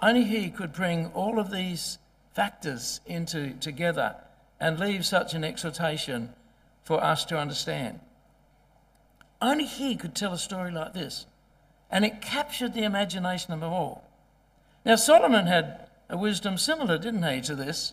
[0.00, 1.98] only He could bring all of these
[2.32, 4.16] factors into together
[4.58, 6.34] and leave such an exhortation
[6.84, 8.00] for us to understand.
[9.40, 11.26] Only He could tell a story like this,
[11.90, 14.04] and it captured the imagination of them all.
[14.84, 17.92] Now, Solomon had a wisdom similar, didn't he, to this?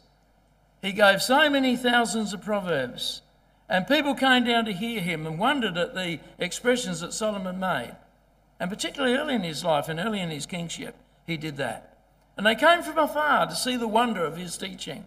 [0.82, 3.22] He gave so many thousands of proverbs,
[3.70, 7.96] and people came down to hear him and wondered at the expressions that Solomon made.
[8.60, 11.98] And particularly early in his life and early in his kingship, he did that.
[12.36, 15.06] And they came from afar to see the wonder of his teaching.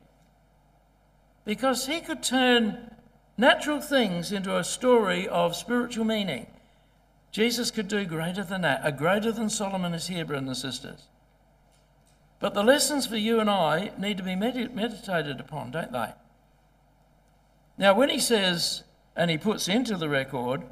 [1.45, 2.95] Because he could turn
[3.37, 6.47] natural things into a story of spiritual meaning.
[7.33, 8.81] Jesus could do greater than that.
[8.85, 11.09] A greater than Solomon is here, brothers and the sisters.
[12.41, 16.13] But the lessons for you and I need to be med- meditated upon, don't they?
[17.79, 18.83] Now, when he says,
[19.15, 20.63] and he puts into the record,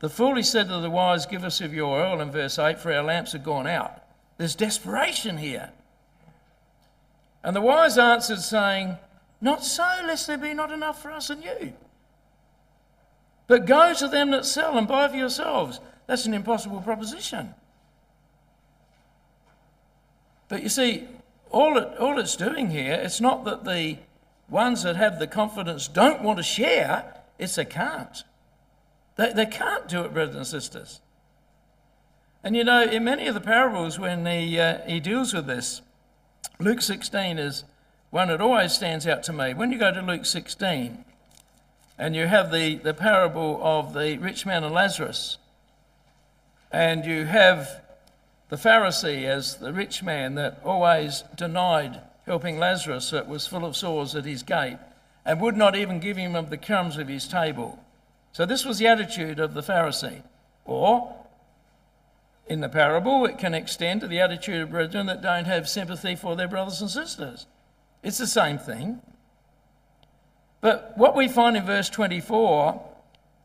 [0.00, 2.92] the fool said to the wise, Give us of your oil in verse 8, for
[2.92, 4.02] our lamps have gone out.
[4.38, 5.70] There's desperation here.
[7.44, 8.96] And the wise answered, saying,
[9.40, 11.74] Not so, lest there be not enough for us and you.
[13.46, 15.80] But go to them that sell and buy for yourselves.
[16.06, 17.54] That's an impossible proposition.
[20.48, 21.08] But you see,
[21.50, 23.98] all, it, all it's doing here, it's not that the
[24.48, 28.24] ones that have the confidence don't want to share, it's they can't.
[29.20, 31.02] They, they can't do it, brothers and sisters.
[32.42, 35.82] And you know, in many of the parables, when he, uh, he deals with this,
[36.58, 37.64] Luke 16 is
[38.08, 39.52] one that always stands out to me.
[39.52, 41.04] When you go to Luke 16
[41.98, 45.36] and you have the, the parable of the rich man and Lazarus,
[46.72, 47.82] and you have
[48.48, 53.76] the Pharisee as the rich man that always denied helping Lazarus that was full of
[53.76, 54.78] sores at his gate
[55.26, 57.78] and would not even give him of the crumbs of his table.
[58.32, 60.22] So, this was the attitude of the Pharisee.
[60.64, 61.16] Or,
[62.46, 66.16] in the parable, it can extend to the attitude of brethren that don't have sympathy
[66.16, 67.46] for their brothers and sisters.
[68.02, 69.00] It's the same thing.
[70.60, 72.88] But what we find in verse 24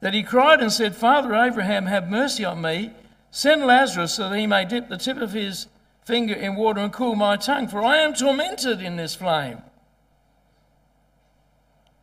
[0.02, 2.92] that he cried and said, Father Abraham, have mercy on me
[3.36, 5.68] Send Lazarus so that he may dip the tip of his
[6.06, 9.62] finger in water and cool my tongue, for I am tormented in this flame.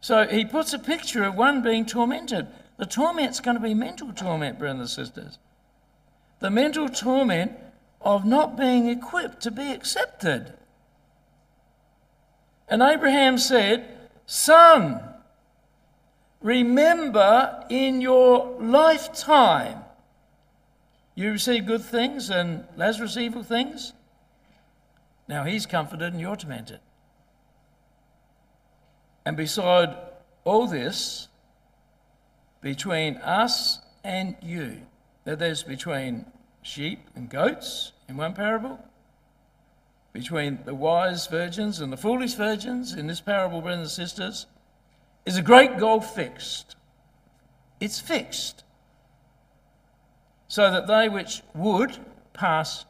[0.02, 2.48] So he puts a picture of one being tormented.
[2.82, 5.38] The torment's going to be mental torment, brothers and sisters.
[6.40, 7.52] The mental torment
[8.00, 10.52] of not being equipped to be accepted.
[12.68, 13.86] And Abraham said,
[14.26, 15.00] Son,
[16.40, 19.84] remember in your lifetime
[21.14, 23.92] you receive good things and Lazarus evil things.
[25.28, 26.80] Now he's comforted and you're tormented.
[29.24, 29.96] And beside
[30.42, 31.28] all this,
[32.62, 34.82] between us and you,
[35.24, 36.24] that there's between
[36.62, 38.78] sheep and goats in one parable,
[40.12, 44.46] between the wise virgins and the foolish virgins in this parable, brothers and sisters,
[45.26, 46.76] is a great goal fixed.
[47.80, 48.64] It's fixed
[50.48, 51.96] so that they which would
[52.32, 52.84] pass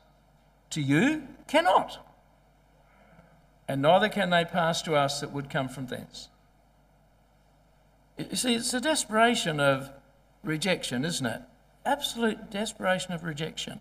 [0.70, 2.04] to you cannot.
[3.68, 6.28] And neither can they pass to us that would come from thence.
[8.18, 9.90] You see, it's a desperation of
[10.42, 11.42] rejection, isn't it?
[11.84, 13.80] Absolute desperation of rejection.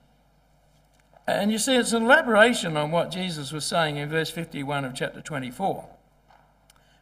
[1.28, 4.96] And you see, it's an elaboration on what Jesus was saying in verse 51 of
[4.96, 5.88] chapter 24.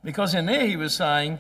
[0.04, 1.40] Because in there he was saying,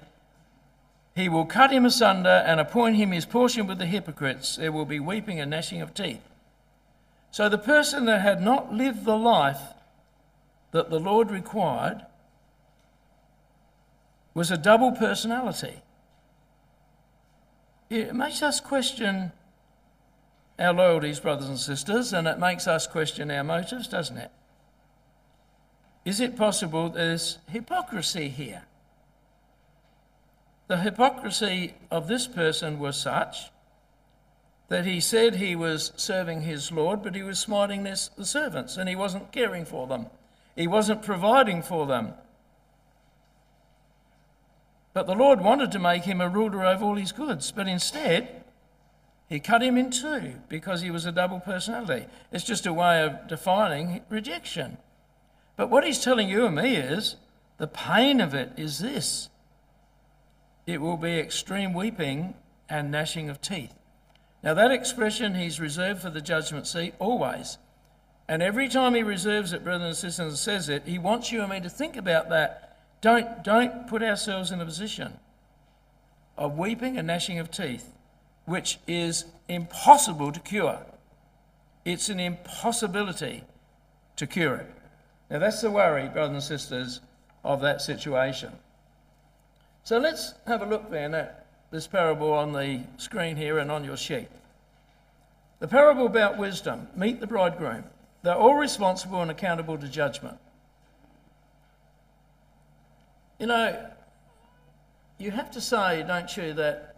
[1.15, 4.55] he will cut him asunder and appoint him his portion with the hypocrites.
[4.55, 6.21] There will be weeping and gnashing of teeth.
[7.31, 9.59] So the person that had not lived the life
[10.71, 12.05] that the Lord required
[14.39, 15.81] was a double personality.
[17.89, 19.33] It makes us question
[20.57, 24.31] our loyalties, brothers and sisters, and it makes us question our motives, doesn't it?
[26.05, 28.61] Is it possible there's hypocrisy here?
[30.67, 33.51] The hypocrisy of this person was such
[34.69, 38.87] that he said he was serving his Lord, but he was smiting the servants and
[38.87, 40.05] he wasn't caring for them.
[40.55, 42.13] He wasn't providing for them.
[44.93, 48.43] But the Lord wanted to make him a ruler over all his goods, but instead,
[49.27, 52.07] he cut him in two because he was a double personality.
[52.31, 54.77] It's just a way of defining rejection.
[55.55, 57.17] But what he's telling you and me is
[57.57, 59.29] the pain of it is this
[60.65, 62.35] it will be extreme weeping
[62.69, 63.73] and gnashing of teeth.
[64.43, 67.57] Now, that expression he's reserved for the judgment seat always.
[68.27, 71.41] And every time he reserves it, brothers and sisters, and says it, he wants you
[71.41, 72.68] and me to think about that.
[73.01, 75.19] Don't, don't put ourselves in a position
[76.37, 77.93] of weeping and gnashing of teeth,
[78.45, 80.85] which is impossible to cure.
[81.85, 83.43] It's an impossibility
[84.17, 84.71] to cure it.
[85.29, 87.01] Now, that's the worry, brothers and sisters,
[87.43, 88.51] of that situation.
[89.83, 93.83] So let's have a look then at this parable on the screen here and on
[93.83, 94.27] your sheet.
[95.59, 97.83] The parable about wisdom meet the bridegroom.
[98.23, 100.37] They're all responsible and accountable to judgment.
[103.39, 103.89] You know,
[105.17, 106.97] you have to say, don't you, that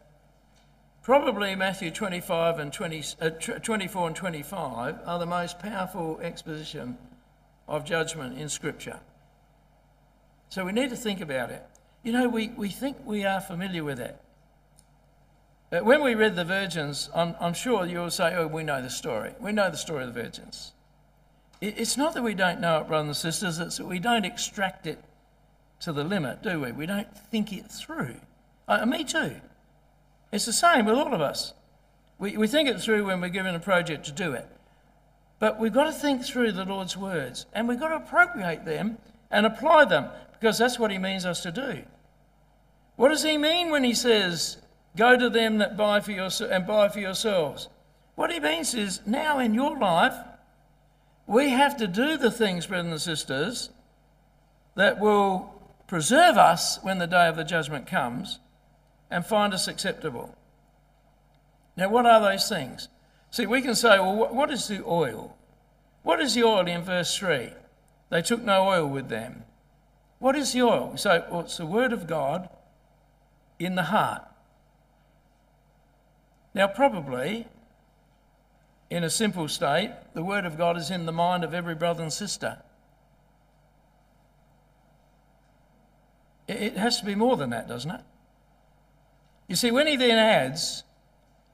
[1.04, 6.98] probably Matthew 25 and 20, uh, 24 and 25 are the most powerful exposition
[7.68, 9.00] of judgment in Scripture.
[10.50, 11.64] So we need to think about it.
[12.04, 14.20] You know, we, we think we are familiar with it.
[15.70, 18.90] But when we read the virgins, I'm, I'm sure you'll say, oh, we know the
[18.90, 19.34] story.
[19.40, 20.74] We know the story of the virgins.
[21.62, 24.26] It, it's not that we don't know it, brothers and sisters, it's that we don't
[24.26, 25.02] extract it
[25.82, 26.72] to the limit, do we?
[26.72, 28.16] We don't think it through.
[28.68, 29.36] Uh, me too.
[30.32, 31.54] It's the same with all of us.
[32.18, 34.48] We, we think it through when we're given a project to do it.
[35.40, 39.00] But we've got to think through the Lord's words and we've got to appropriate them
[39.32, 41.82] and apply them because that's what He means us to do.
[42.96, 44.58] What does He mean when He says,
[44.96, 47.70] Go to them that buy for your, and buy for yourselves?
[48.16, 50.14] What He means is now in your life,
[51.26, 53.70] we have to do the things, brothers and sisters,
[54.76, 55.51] that will
[55.92, 58.40] preserve us when the day of the judgment comes
[59.10, 60.34] and find us acceptable.
[61.76, 62.88] Now, what are those things?
[63.30, 65.36] See, we can say, well, what is the oil?
[66.04, 67.50] What is the oil in verse 3?
[68.10, 69.44] They took no oil with them.
[70.20, 70.92] What is the oil?
[70.94, 72.48] We say, well, it's the word of God
[73.60, 74.24] in the heart.
[76.54, 77.50] Now, probably,
[78.90, 82.02] in a simple state, the word of God is in the mind of every brother
[82.02, 82.60] and sister.
[86.52, 88.02] It has to be more than that, doesn't it?
[89.48, 90.84] You see, when he then adds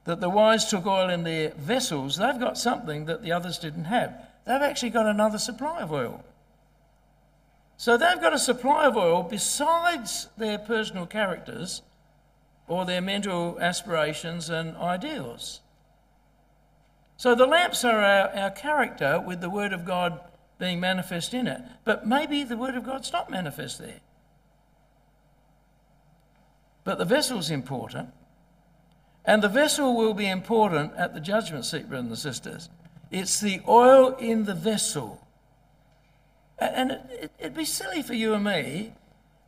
[0.04, 3.84] that the wise took oil in their vessels, they've got something that the others didn't
[3.84, 4.14] have.
[4.44, 6.24] They've actually got another supply of oil.
[7.76, 11.82] So they've got a supply of oil besides their personal characters
[12.66, 15.60] or their mental aspirations and ideals.
[17.16, 20.20] So the lamps are our, our character with the Word of God
[20.58, 21.60] being manifest in it.
[21.84, 24.00] But maybe the Word of God's not manifest there.
[26.88, 28.14] But the vessel's important.
[29.26, 32.70] And the vessel will be important at the judgment seat, brothers and sisters.
[33.10, 35.22] It's the oil in the vessel.
[36.58, 38.94] And it, would be silly for you and me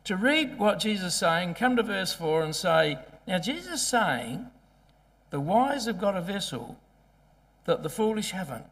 [0.03, 3.87] to read what Jesus is saying, come to verse 4 and say, Now, Jesus is
[3.87, 4.45] saying,
[5.31, 6.77] the wise have got a vessel
[7.65, 8.67] that the foolish haven't.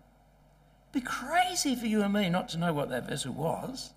[0.93, 3.93] It'd be crazy for you and me not to know what that vessel was.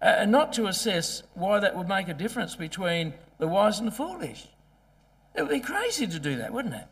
[0.00, 3.92] And not to assess why that would make a difference between the wise and the
[3.92, 4.46] foolish.
[5.34, 6.86] It would be crazy to do that, wouldn't it?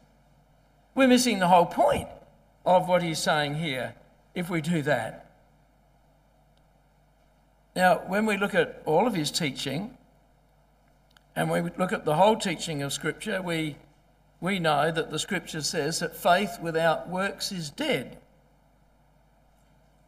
[0.95, 2.09] We're missing the whole point
[2.67, 3.95] of what he's saying here
[4.35, 5.31] if we do that.
[7.75, 9.97] Now, when we look at all of his teaching,
[11.35, 13.77] and we look at the whole teaching of Scripture, we,
[14.41, 18.19] we know that the Scripture says that faith without works is dead.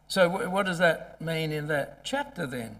[0.07, 2.79] So, what does that mean in that chapter then?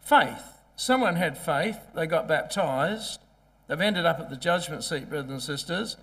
[0.00, 3.18] Faith Someone had faith, they got baptized,
[3.66, 5.96] they've ended up at the judgment seat, brothers and sisters,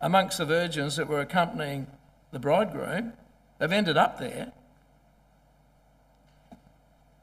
[0.00, 1.88] amongst the virgins that were accompanying
[2.30, 3.14] the bridegroom.
[3.58, 4.52] They've ended up there.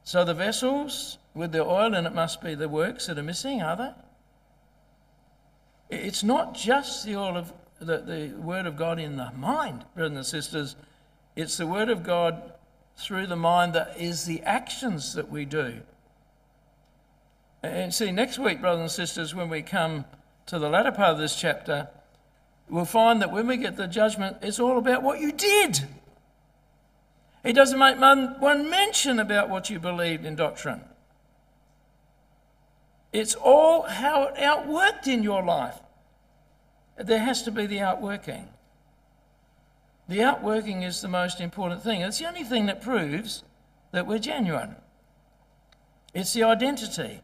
[0.04, 3.62] So the vessels with the oil and it must be the works that are missing,
[3.62, 3.78] are
[5.90, 6.00] they?
[6.06, 10.18] It's not just the oil of the, the word of God in the mind, brothers
[10.18, 10.76] and sisters.
[11.38, 12.52] It's the word of God
[12.98, 15.82] through the mind that is the actions that we do.
[17.62, 20.06] And see, next week, brothers and sisters, when we come
[20.46, 21.90] to the latter part of this chapter,
[22.70, 25.88] we'll find that when we get the judgment, it's all about what you did.
[27.44, 30.82] He doesn't make one mention about what you believed in doctrine.
[33.12, 35.80] It's all how it outworked in your life.
[36.98, 38.50] There has to be the outworking.
[40.08, 42.02] The outworking is the most important thing.
[42.02, 43.44] It's the only thing that proves
[43.92, 44.76] that we're genuine.
[46.14, 47.22] It's the identity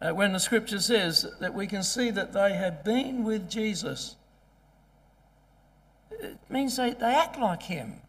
[0.00, 4.16] uh, when the scripture says that we can see that they have been with Jesus.
[6.10, 8.00] It means they, they act like him.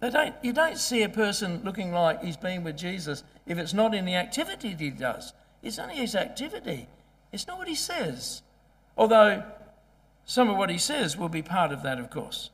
[0.00, 3.72] They don't, you don't see a person looking like he's been with Jesus if it's
[3.72, 5.32] not in the activity that he does.
[5.62, 6.86] It's only his activity,
[7.32, 8.42] it's not what he says.
[8.96, 9.42] Although
[10.24, 12.50] some of what he says will be part of that, of course.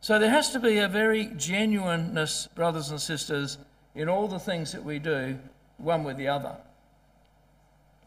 [0.00, 3.58] So there has to be a very genuineness, brothers and sisters,
[3.94, 5.38] in all the things that we do
[5.78, 6.56] one with the other.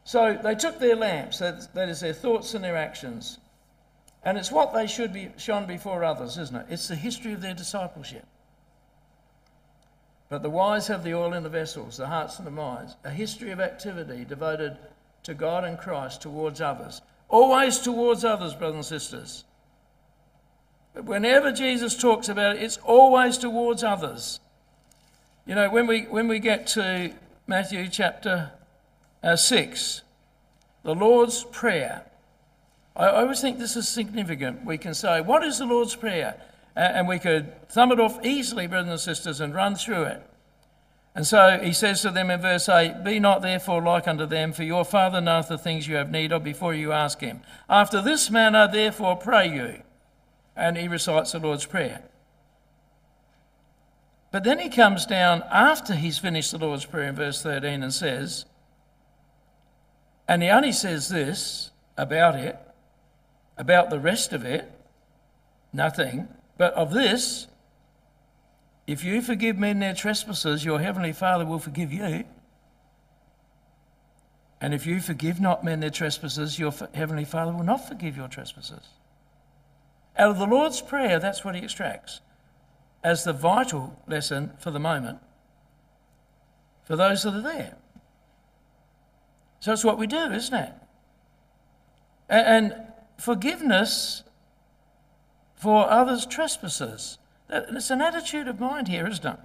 [0.04, 3.40] So they took their lamps, that, is their thoughts and their actions,
[4.24, 6.66] and it's what they should be shone before others, isn't it?
[6.70, 8.26] It's the history of their discipleship.
[10.30, 13.10] But the wise have the oil in the vessels, the hearts and the minds, a
[13.10, 14.78] history of activity devoted
[15.24, 17.02] to God and Christ towards others.
[17.30, 19.44] Always towards others, brothers and sisters.
[20.94, 24.40] But whenever Jesus talks about it, it's always towards others.
[25.46, 27.14] You know, when we, when we get to
[27.50, 28.52] Matthew chapter
[29.24, 30.02] uh, 6,
[30.84, 32.04] the Lord's Prayer,
[32.94, 34.66] I, always think this is significant.
[34.66, 36.42] We can say, What is the Lord's Prayer?
[36.76, 40.30] And we could thumb it off easily, brothers and sisters, and run through it.
[41.16, 44.52] And so he says to them in verse 8, Be not therefore like unto them,
[44.52, 47.42] for your Father knoweth the things you have need of before you ask him.
[47.70, 49.84] After this manner, therefore, pray you.
[50.54, 52.04] And he recites the Lord's Prayer.
[54.38, 57.92] But then he comes down after he's finished the Lord's Prayer in verse 13 and
[57.92, 58.46] says,
[60.28, 62.56] and he only says this about it,
[63.58, 64.72] about the rest of it,
[65.74, 67.48] nothing, but of this,
[68.86, 72.24] if you forgive men their trespasses, your heavenly Father will forgive you.
[74.62, 78.28] And if you forgive not men their trespasses, your heavenly Father will not forgive your
[78.28, 78.88] trespasses.
[80.16, 82.22] Out of the Lord's Prayer, that's what he extracts
[83.08, 85.18] as the vital lesson for the moment
[86.84, 87.78] for those that are there.
[89.62, 90.74] So it's what we do, isn't it?
[92.28, 92.76] And
[93.18, 94.24] forgiveness
[95.56, 97.18] for others' trespasses.
[97.50, 99.40] It's an attitude of mind here, isn't it?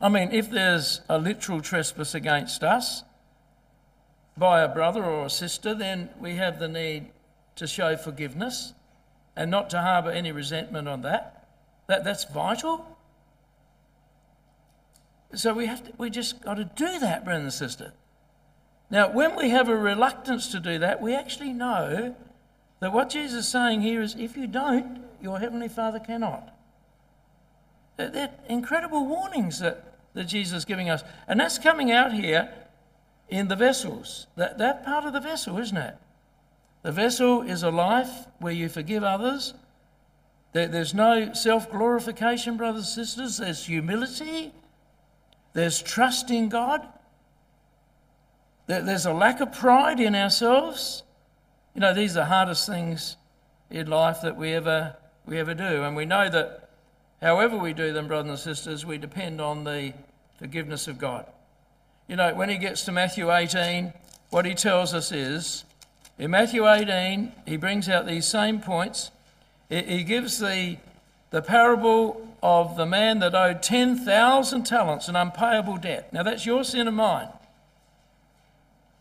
[0.00, 3.04] I mean, if there's a literal trespass against us
[4.34, 7.10] by a brother or a sister, then we have the need
[7.56, 8.72] to show forgiveness
[9.36, 11.39] and not to harbour any resentment on that.
[11.90, 12.96] That that's vital.
[15.34, 17.92] So we have to, we just got to do that, brother and sister.
[18.90, 22.14] Now, when we have a reluctance to do that, we actually know
[22.80, 26.56] that what Jesus is saying here is if you don't, your Heavenly Father cannot.
[27.96, 31.02] They're incredible warnings that, that Jesus is giving us.
[31.28, 32.52] And that's coming out here
[33.28, 34.28] in the vessels.
[34.36, 35.96] That, that part of the vessel, isn't it?
[36.82, 39.54] The vessel is a life where you forgive others.
[40.52, 43.38] There, there's no self glorification, brothers and sisters.
[43.38, 44.52] There's humility.
[45.52, 46.86] There's trust in God.
[48.66, 51.02] There, there's a lack of pride in ourselves.
[51.74, 53.16] You know, these are the hardest things
[53.70, 54.96] in life that we ever,
[55.26, 55.84] we ever do.
[55.84, 56.70] And we know that
[57.20, 59.92] however we do them, brothers and sisters, we depend on the
[60.38, 61.26] forgiveness of God.
[62.08, 63.92] You know, when he gets to Matthew 18,
[64.30, 65.64] what he tells us is
[66.18, 69.10] in Matthew 18, he brings out these same points.
[69.70, 70.76] He gives the,
[71.30, 76.12] the parable of the man that owed 10,000 talents, an unpayable debt.
[76.12, 77.28] Now, that's your sin and mine.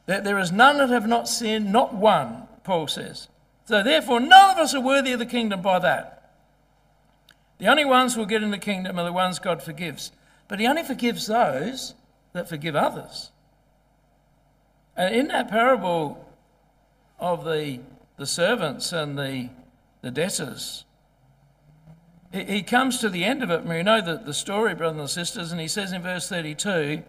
[0.05, 2.47] That There is none that have not sinned, not one.
[2.63, 3.27] Paul says.
[3.65, 6.31] So therefore, none of us are worthy of the kingdom by that.
[7.57, 10.11] The only ones who will get in the kingdom are the ones God forgives.
[10.47, 11.93] But he only forgives those
[12.33, 13.31] that forgive others.
[14.95, 16.25] And in that parable
[17.19, 17.79] of the,
[18.17, 19.49] the servants and the,
[20.01, 20.85] the debtors,
[22.31, 25.09] he, comes to the end of it, and we know that the story, brothers and
[25.09, 27.01] sisters, and he says in verse 32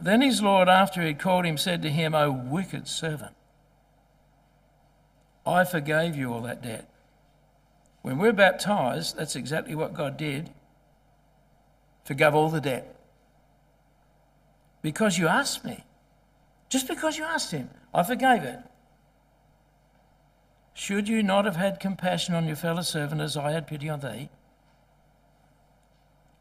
[0.00, 3.34] Then his Lord, after he had called him, said to him, O wicked servant.
[5.46, 6.88] I forgave you all that debt.
[8.02, 10.50] When we're baptized, that's exactly what God did.
[12.04, 12.96] Forgave all the debt.
[14.82, 15.84] Because you asked me.
[16.68, 18.58] Just because you asked Him, I forgave it.
[20.74, 24.00] Should you not have had compassion on your fellow servant as I had pity on
[24.00, 24.30] thee?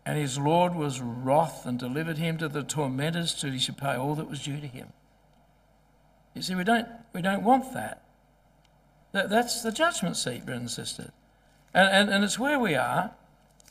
[0.06, 3.96] And his Lord was wroth and delivered him to the tormentors till he should pay
[3.96, 4.94] all that was due to him.
[6.34, 8.04] You see, we don't, we don't want that.
[9.12, 11.12] That, that's the judgment seat, brothers and sisters.
[11.74, 13.12] And, and, and it's where we are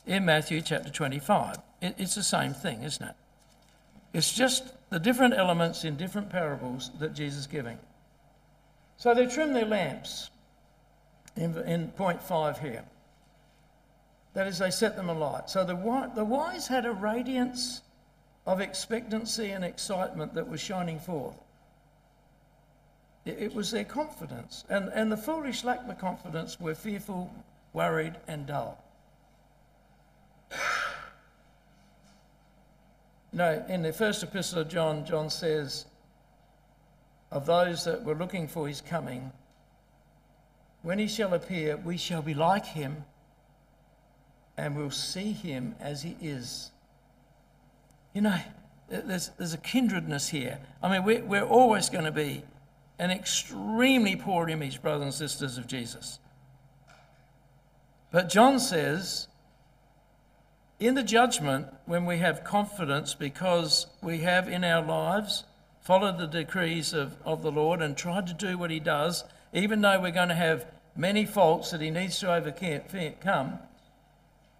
[0.05, 1.57] in Matthew chapter 25.
[1.81, 3.15] It, it's the same thing, isn't it?
[4.13, 7.77] It's just the different elements in different parables that Jesus is giving.
[8.97, 10.29] So they trim their lamps
[11.35, 12.83] in, in point five here.
[14.33, 15.49] That is, they set them alight.
[15.49, 15.75] So the,
[16.15, 17.81] the wise had a radiance
[18.45, 21.35] of expectancy and excitement that was shining forth.
[23.25, 24.63] It was their confidence.
[24.69, 27.31] And, and the foolish lacked the confidence, were fearful,
[27.73, 28.83] worried, and dull.
[33.33, 35.85] No, in the first epistle of John, John says,
[37.31, 39.31] of those that were looking for his coming,
[40.81, 43.05] when he shall appear, we shall be like him
[44.57, 46.71] and we'll see him as he is.
[48.13, 48.39] You know,
[48.89, 50.59] there's, there's a kindredness here.
[50.83, 52.43] I mean, we're, we're always going to be
[52.99, 56.19] an extremely poor image, brothers and sisters, of Jesus.
[58.11, 59.27] But John says,
[60.79, 65.45] in the judgment, when we have confidence because we have in our lives
[65.79, 69.23] followed the decrees of, of the Lord and tried to do what He does,
[69.53, 73.59] even though we're going to have many faults that He needs to overcome,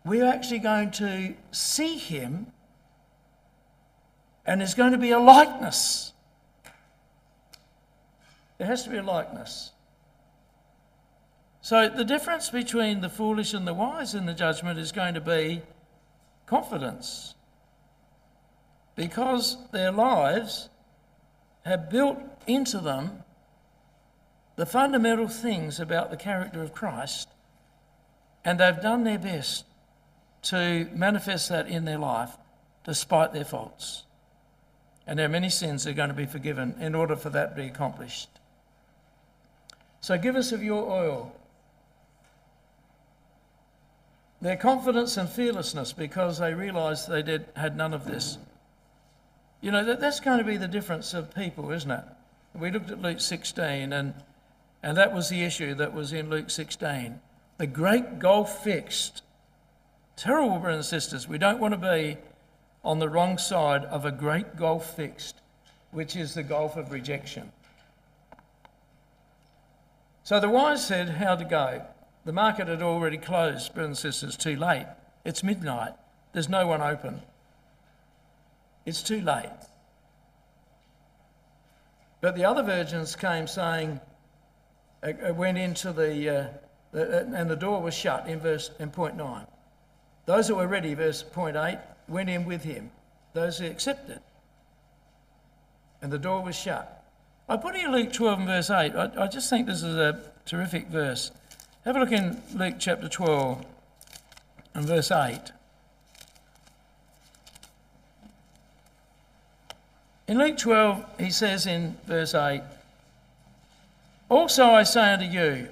[0.03, 2.47] we're actually going to see Him
[4.45, 6.13] and there's going to be a likeness.
[8.57, 9.71] There has to be a likeness.
[11.61, 15.21] So the difference between the foolish and the wise in the judgment is going to
[15.21, 15.61] be
[16.47, 17.35] confidence.
[18.95, 20.69] Because their lives
[21.65, 22.17] have built
[22.47, 23.20] into them
[24.61, 27.27] the fundamental things about the character of Christ,
[28.45, 29.65] and they've done their best
[30.43, 32.37] to manifest that in their life
[32.83, 34.03] despite their faults.
[35.07, 37.55] And there are many sins that are going to be forgiven in order for that
[37.55, 38.29] to be accomplished.
[39.99, 41.35] So give us of your oil.
[44.41, 48.37] Their confidence and fearlessness because they realised they did, had none of this.
[49.59, 52.03] You know, that, that's going to be the difference of people, isn't it?
[52.53, 54.13] We looked at Luke 16, and,
[54.83, 57.19] and that was the issue that was in Luke 16.
[57.57, 59.21] The great gulf fixed.
[60.15, 61.27] Terrible, brothers and sisters.
[61.27, 62.17] We don't want to be
[62.83, 65.35] on the wrong side of a great gulf fixed,
[65.91, 67.51] which is the gulf of rejection.
[70.23, 71.85] So the wise said how to go.
[72.25, 74.87] The market had already closed, brothers and sisters, too late.
[75.25, 75.93] It's midnight.
[76.33, 77.21] There's no one open.
[78.85, 79.49] It's too late.
[82.21, 83.99] But the other virgins came saying,
[85.03, 86.47] uh went into the, uh,
[86.91, 89.47] the, uh, and the door was shut in verse in point nine.
[90.25, 92.91] Those who were ready, verse point eight, went in with him,
[93.33, 94.19] those who accepted.
[96.01, 97.01] And the door was shut.
[97.47, 98.95] I put in Luke 12 and verse 8.
[98.95, 101.31] I, I just think this is a terrific verse.
[101.83, 103.65] Have a look in Luke chapter 12
[104.73, 105.39] and verse 8.
[110.27, 112.61] In Luke 12, he says in verse 8,
[114.31, 115.67] Also I say unto you,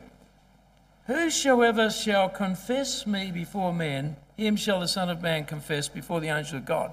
[1.08, 6.28] Whosoever shall confess me before men, him shall the Son of Man confess before the
[6.28, 6.92] angel of God.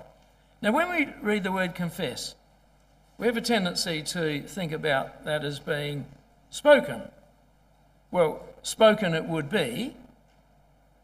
[0.63, 2.37] Now, when we read the word confess,
[3.19, 6.07] we have a tendency to think about that as being
[6.51, 7.03] spoken.
[8.13, 9.97] Well, spoken it would be,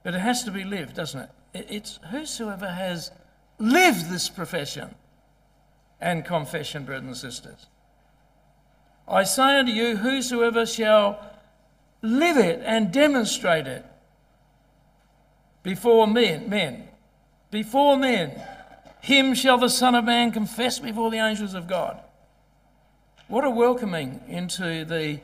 [0.04, 1.66] but it has to be lived, doesn't it?
[1.68, 3.10] It's whosoever has
[3.58, 4.94] lived this profession
[6.00, 7.66] and confession, brothers and sisters.
[9.07, 11.20] I say unto you, whosoever shall
[12.00, 13.84] live it and demonstrate it,
[15.62, 16.88] before men, men,
[17.50, 18.40] before men,
[19.00, 22.00] him shall the Son of Man confess before the angels of God.
[23.28, 25.20] What a welcoming into the,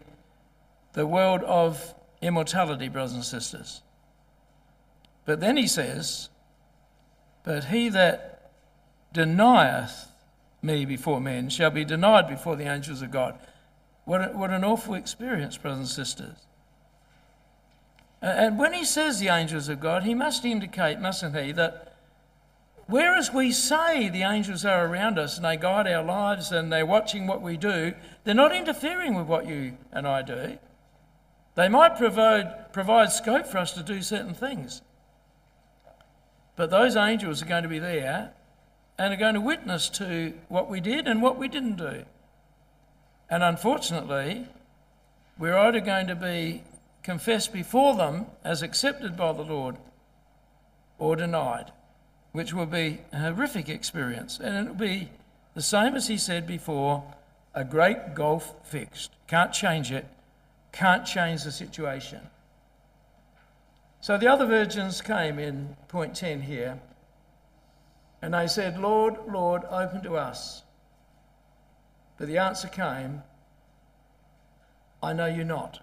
[0.92, 3.82] the world of immortality, brothers and sisters.
[5.24, 6.28] But then he says,
[7.44, 8.50] But he that
[9.12, 10.08] denieth
[10.62, 13.38] me before men shall be denied before the angels of God.
[14.08, 16.46] What, what an awful experience, brothers and sisters.
[18.22, 21.94] And when he says the angels of God, he must indicate, mustn't he, that
[22.86, 26.86] whereas we say the angels are around us and they guide our lives and they're
[26.86, 27.92] watching what we do,
[28.24, 30.56] they're not interfering with what you and I do.
[31.54, 34.80] They might provide, provide scope for us to do certain things.
[36.56, 38.32] But those angels are going to be there
[38.96, 42.06] and are going to witness to what we did and what we didn't do.
[43.30, 44.46] And unfortunately,
[45.38, 46.62] we're either going to be
[47.02, 49.76] confessed before them as accepted by the Lord
[50.98, 51.72] or denied,
[52.32, 54.40] which will be a horrific experience.
[54.40, 55.10] And it'll be
[55.54, 57.04] the same as he said before
[57.54, 59.12] a great gulf fixed.
[59.26, 60.06] Can't change it,
[60.72, 62.20] can't change the situation.
[64.00, 66.78] So the other virgins came in point 10 here,
[68.22, 70.62] and they said, Lord, Lord, open to us.
[72.18, 73.22] But the answer came,
[75.02, 75.80] I know you not.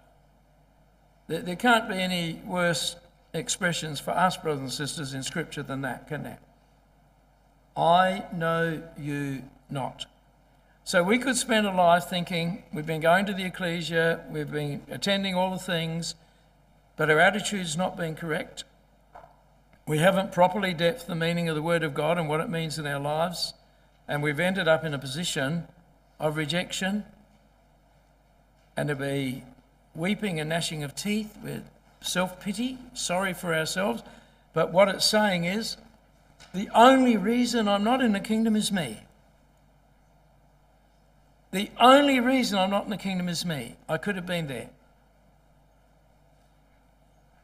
[1.28, 2.96] There, there can't be any worse
[3.32, 6.38] expressions for us, brothers and sisters, in Scripture than that, can there?
[7.76, 10.06] I know you not.
[10.84, 14.82] So we could spend a life thinking we've been going to the ecclesia, we've been
[14.88, 16.14] attending all the things,
[16.96, 18.64] but our attitude's not been correct.
[19.86, 22.78] We haven't properly depthed the meaning of the Word of God and what it means
[22.78, 23.54] in our lives,
[24.06, 25.66] and we've ended up in a position
[26.18, 27.04] of rejection
[28.76, 29.42] and to be
[29.94, 31.64] weeping and gnashing of teeth, with
[32.00, 34.02] self pity, sorry for ourselves.
[34.52, 35.76] But what it's saying is,
[36.54, 39.00] the only reason I'm not in the kingdom is me.
[41.52, 43.76] The only reason I'm not in the kingdom is me.
[43.88, 44.68] I could have been there.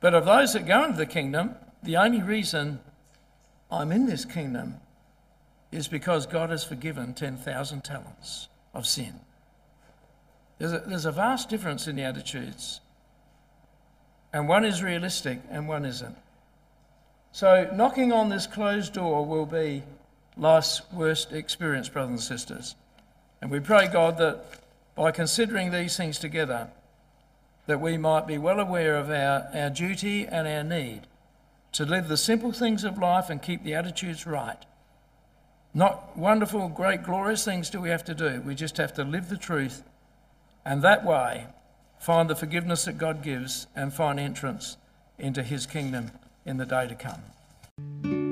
[0.01, 2.81] But of those that go into the kingdom, the only reason
[3.71, 4.81] I'm in this kingdom
[5.71, 9.21] is because God has forgiven 10,000 talents of sin.
[10.59, 12.81] There's a, there's a vast difference in the attitudes.
[14.33, 16.17] And one is realistic and one isn't.
[17.33, 19.83] So, knocking on this closed door will be
[20.37, 22.75] life's worst experience, brothers and sisters.
[23.41, 24.45] And we pray, God, that
[24.95, 26.69] by considering these things together,
[27.67, 31.03] that we might be well aware of our, our duty and our need
[31.73, 34.65] to live the simple things of life and keep the attitudes right.
[35.75, 38.43] Not wonderful, great, glorious things do we have to do.
[38.45, 39.83] We just have to live the truth
[40.65, 41.47] and that way
[41.99, 44.77] find the forgiveness that God gives and find entrance
[45.19, 46.11] into his kingdom
[46.45, 48.32] in the day to come.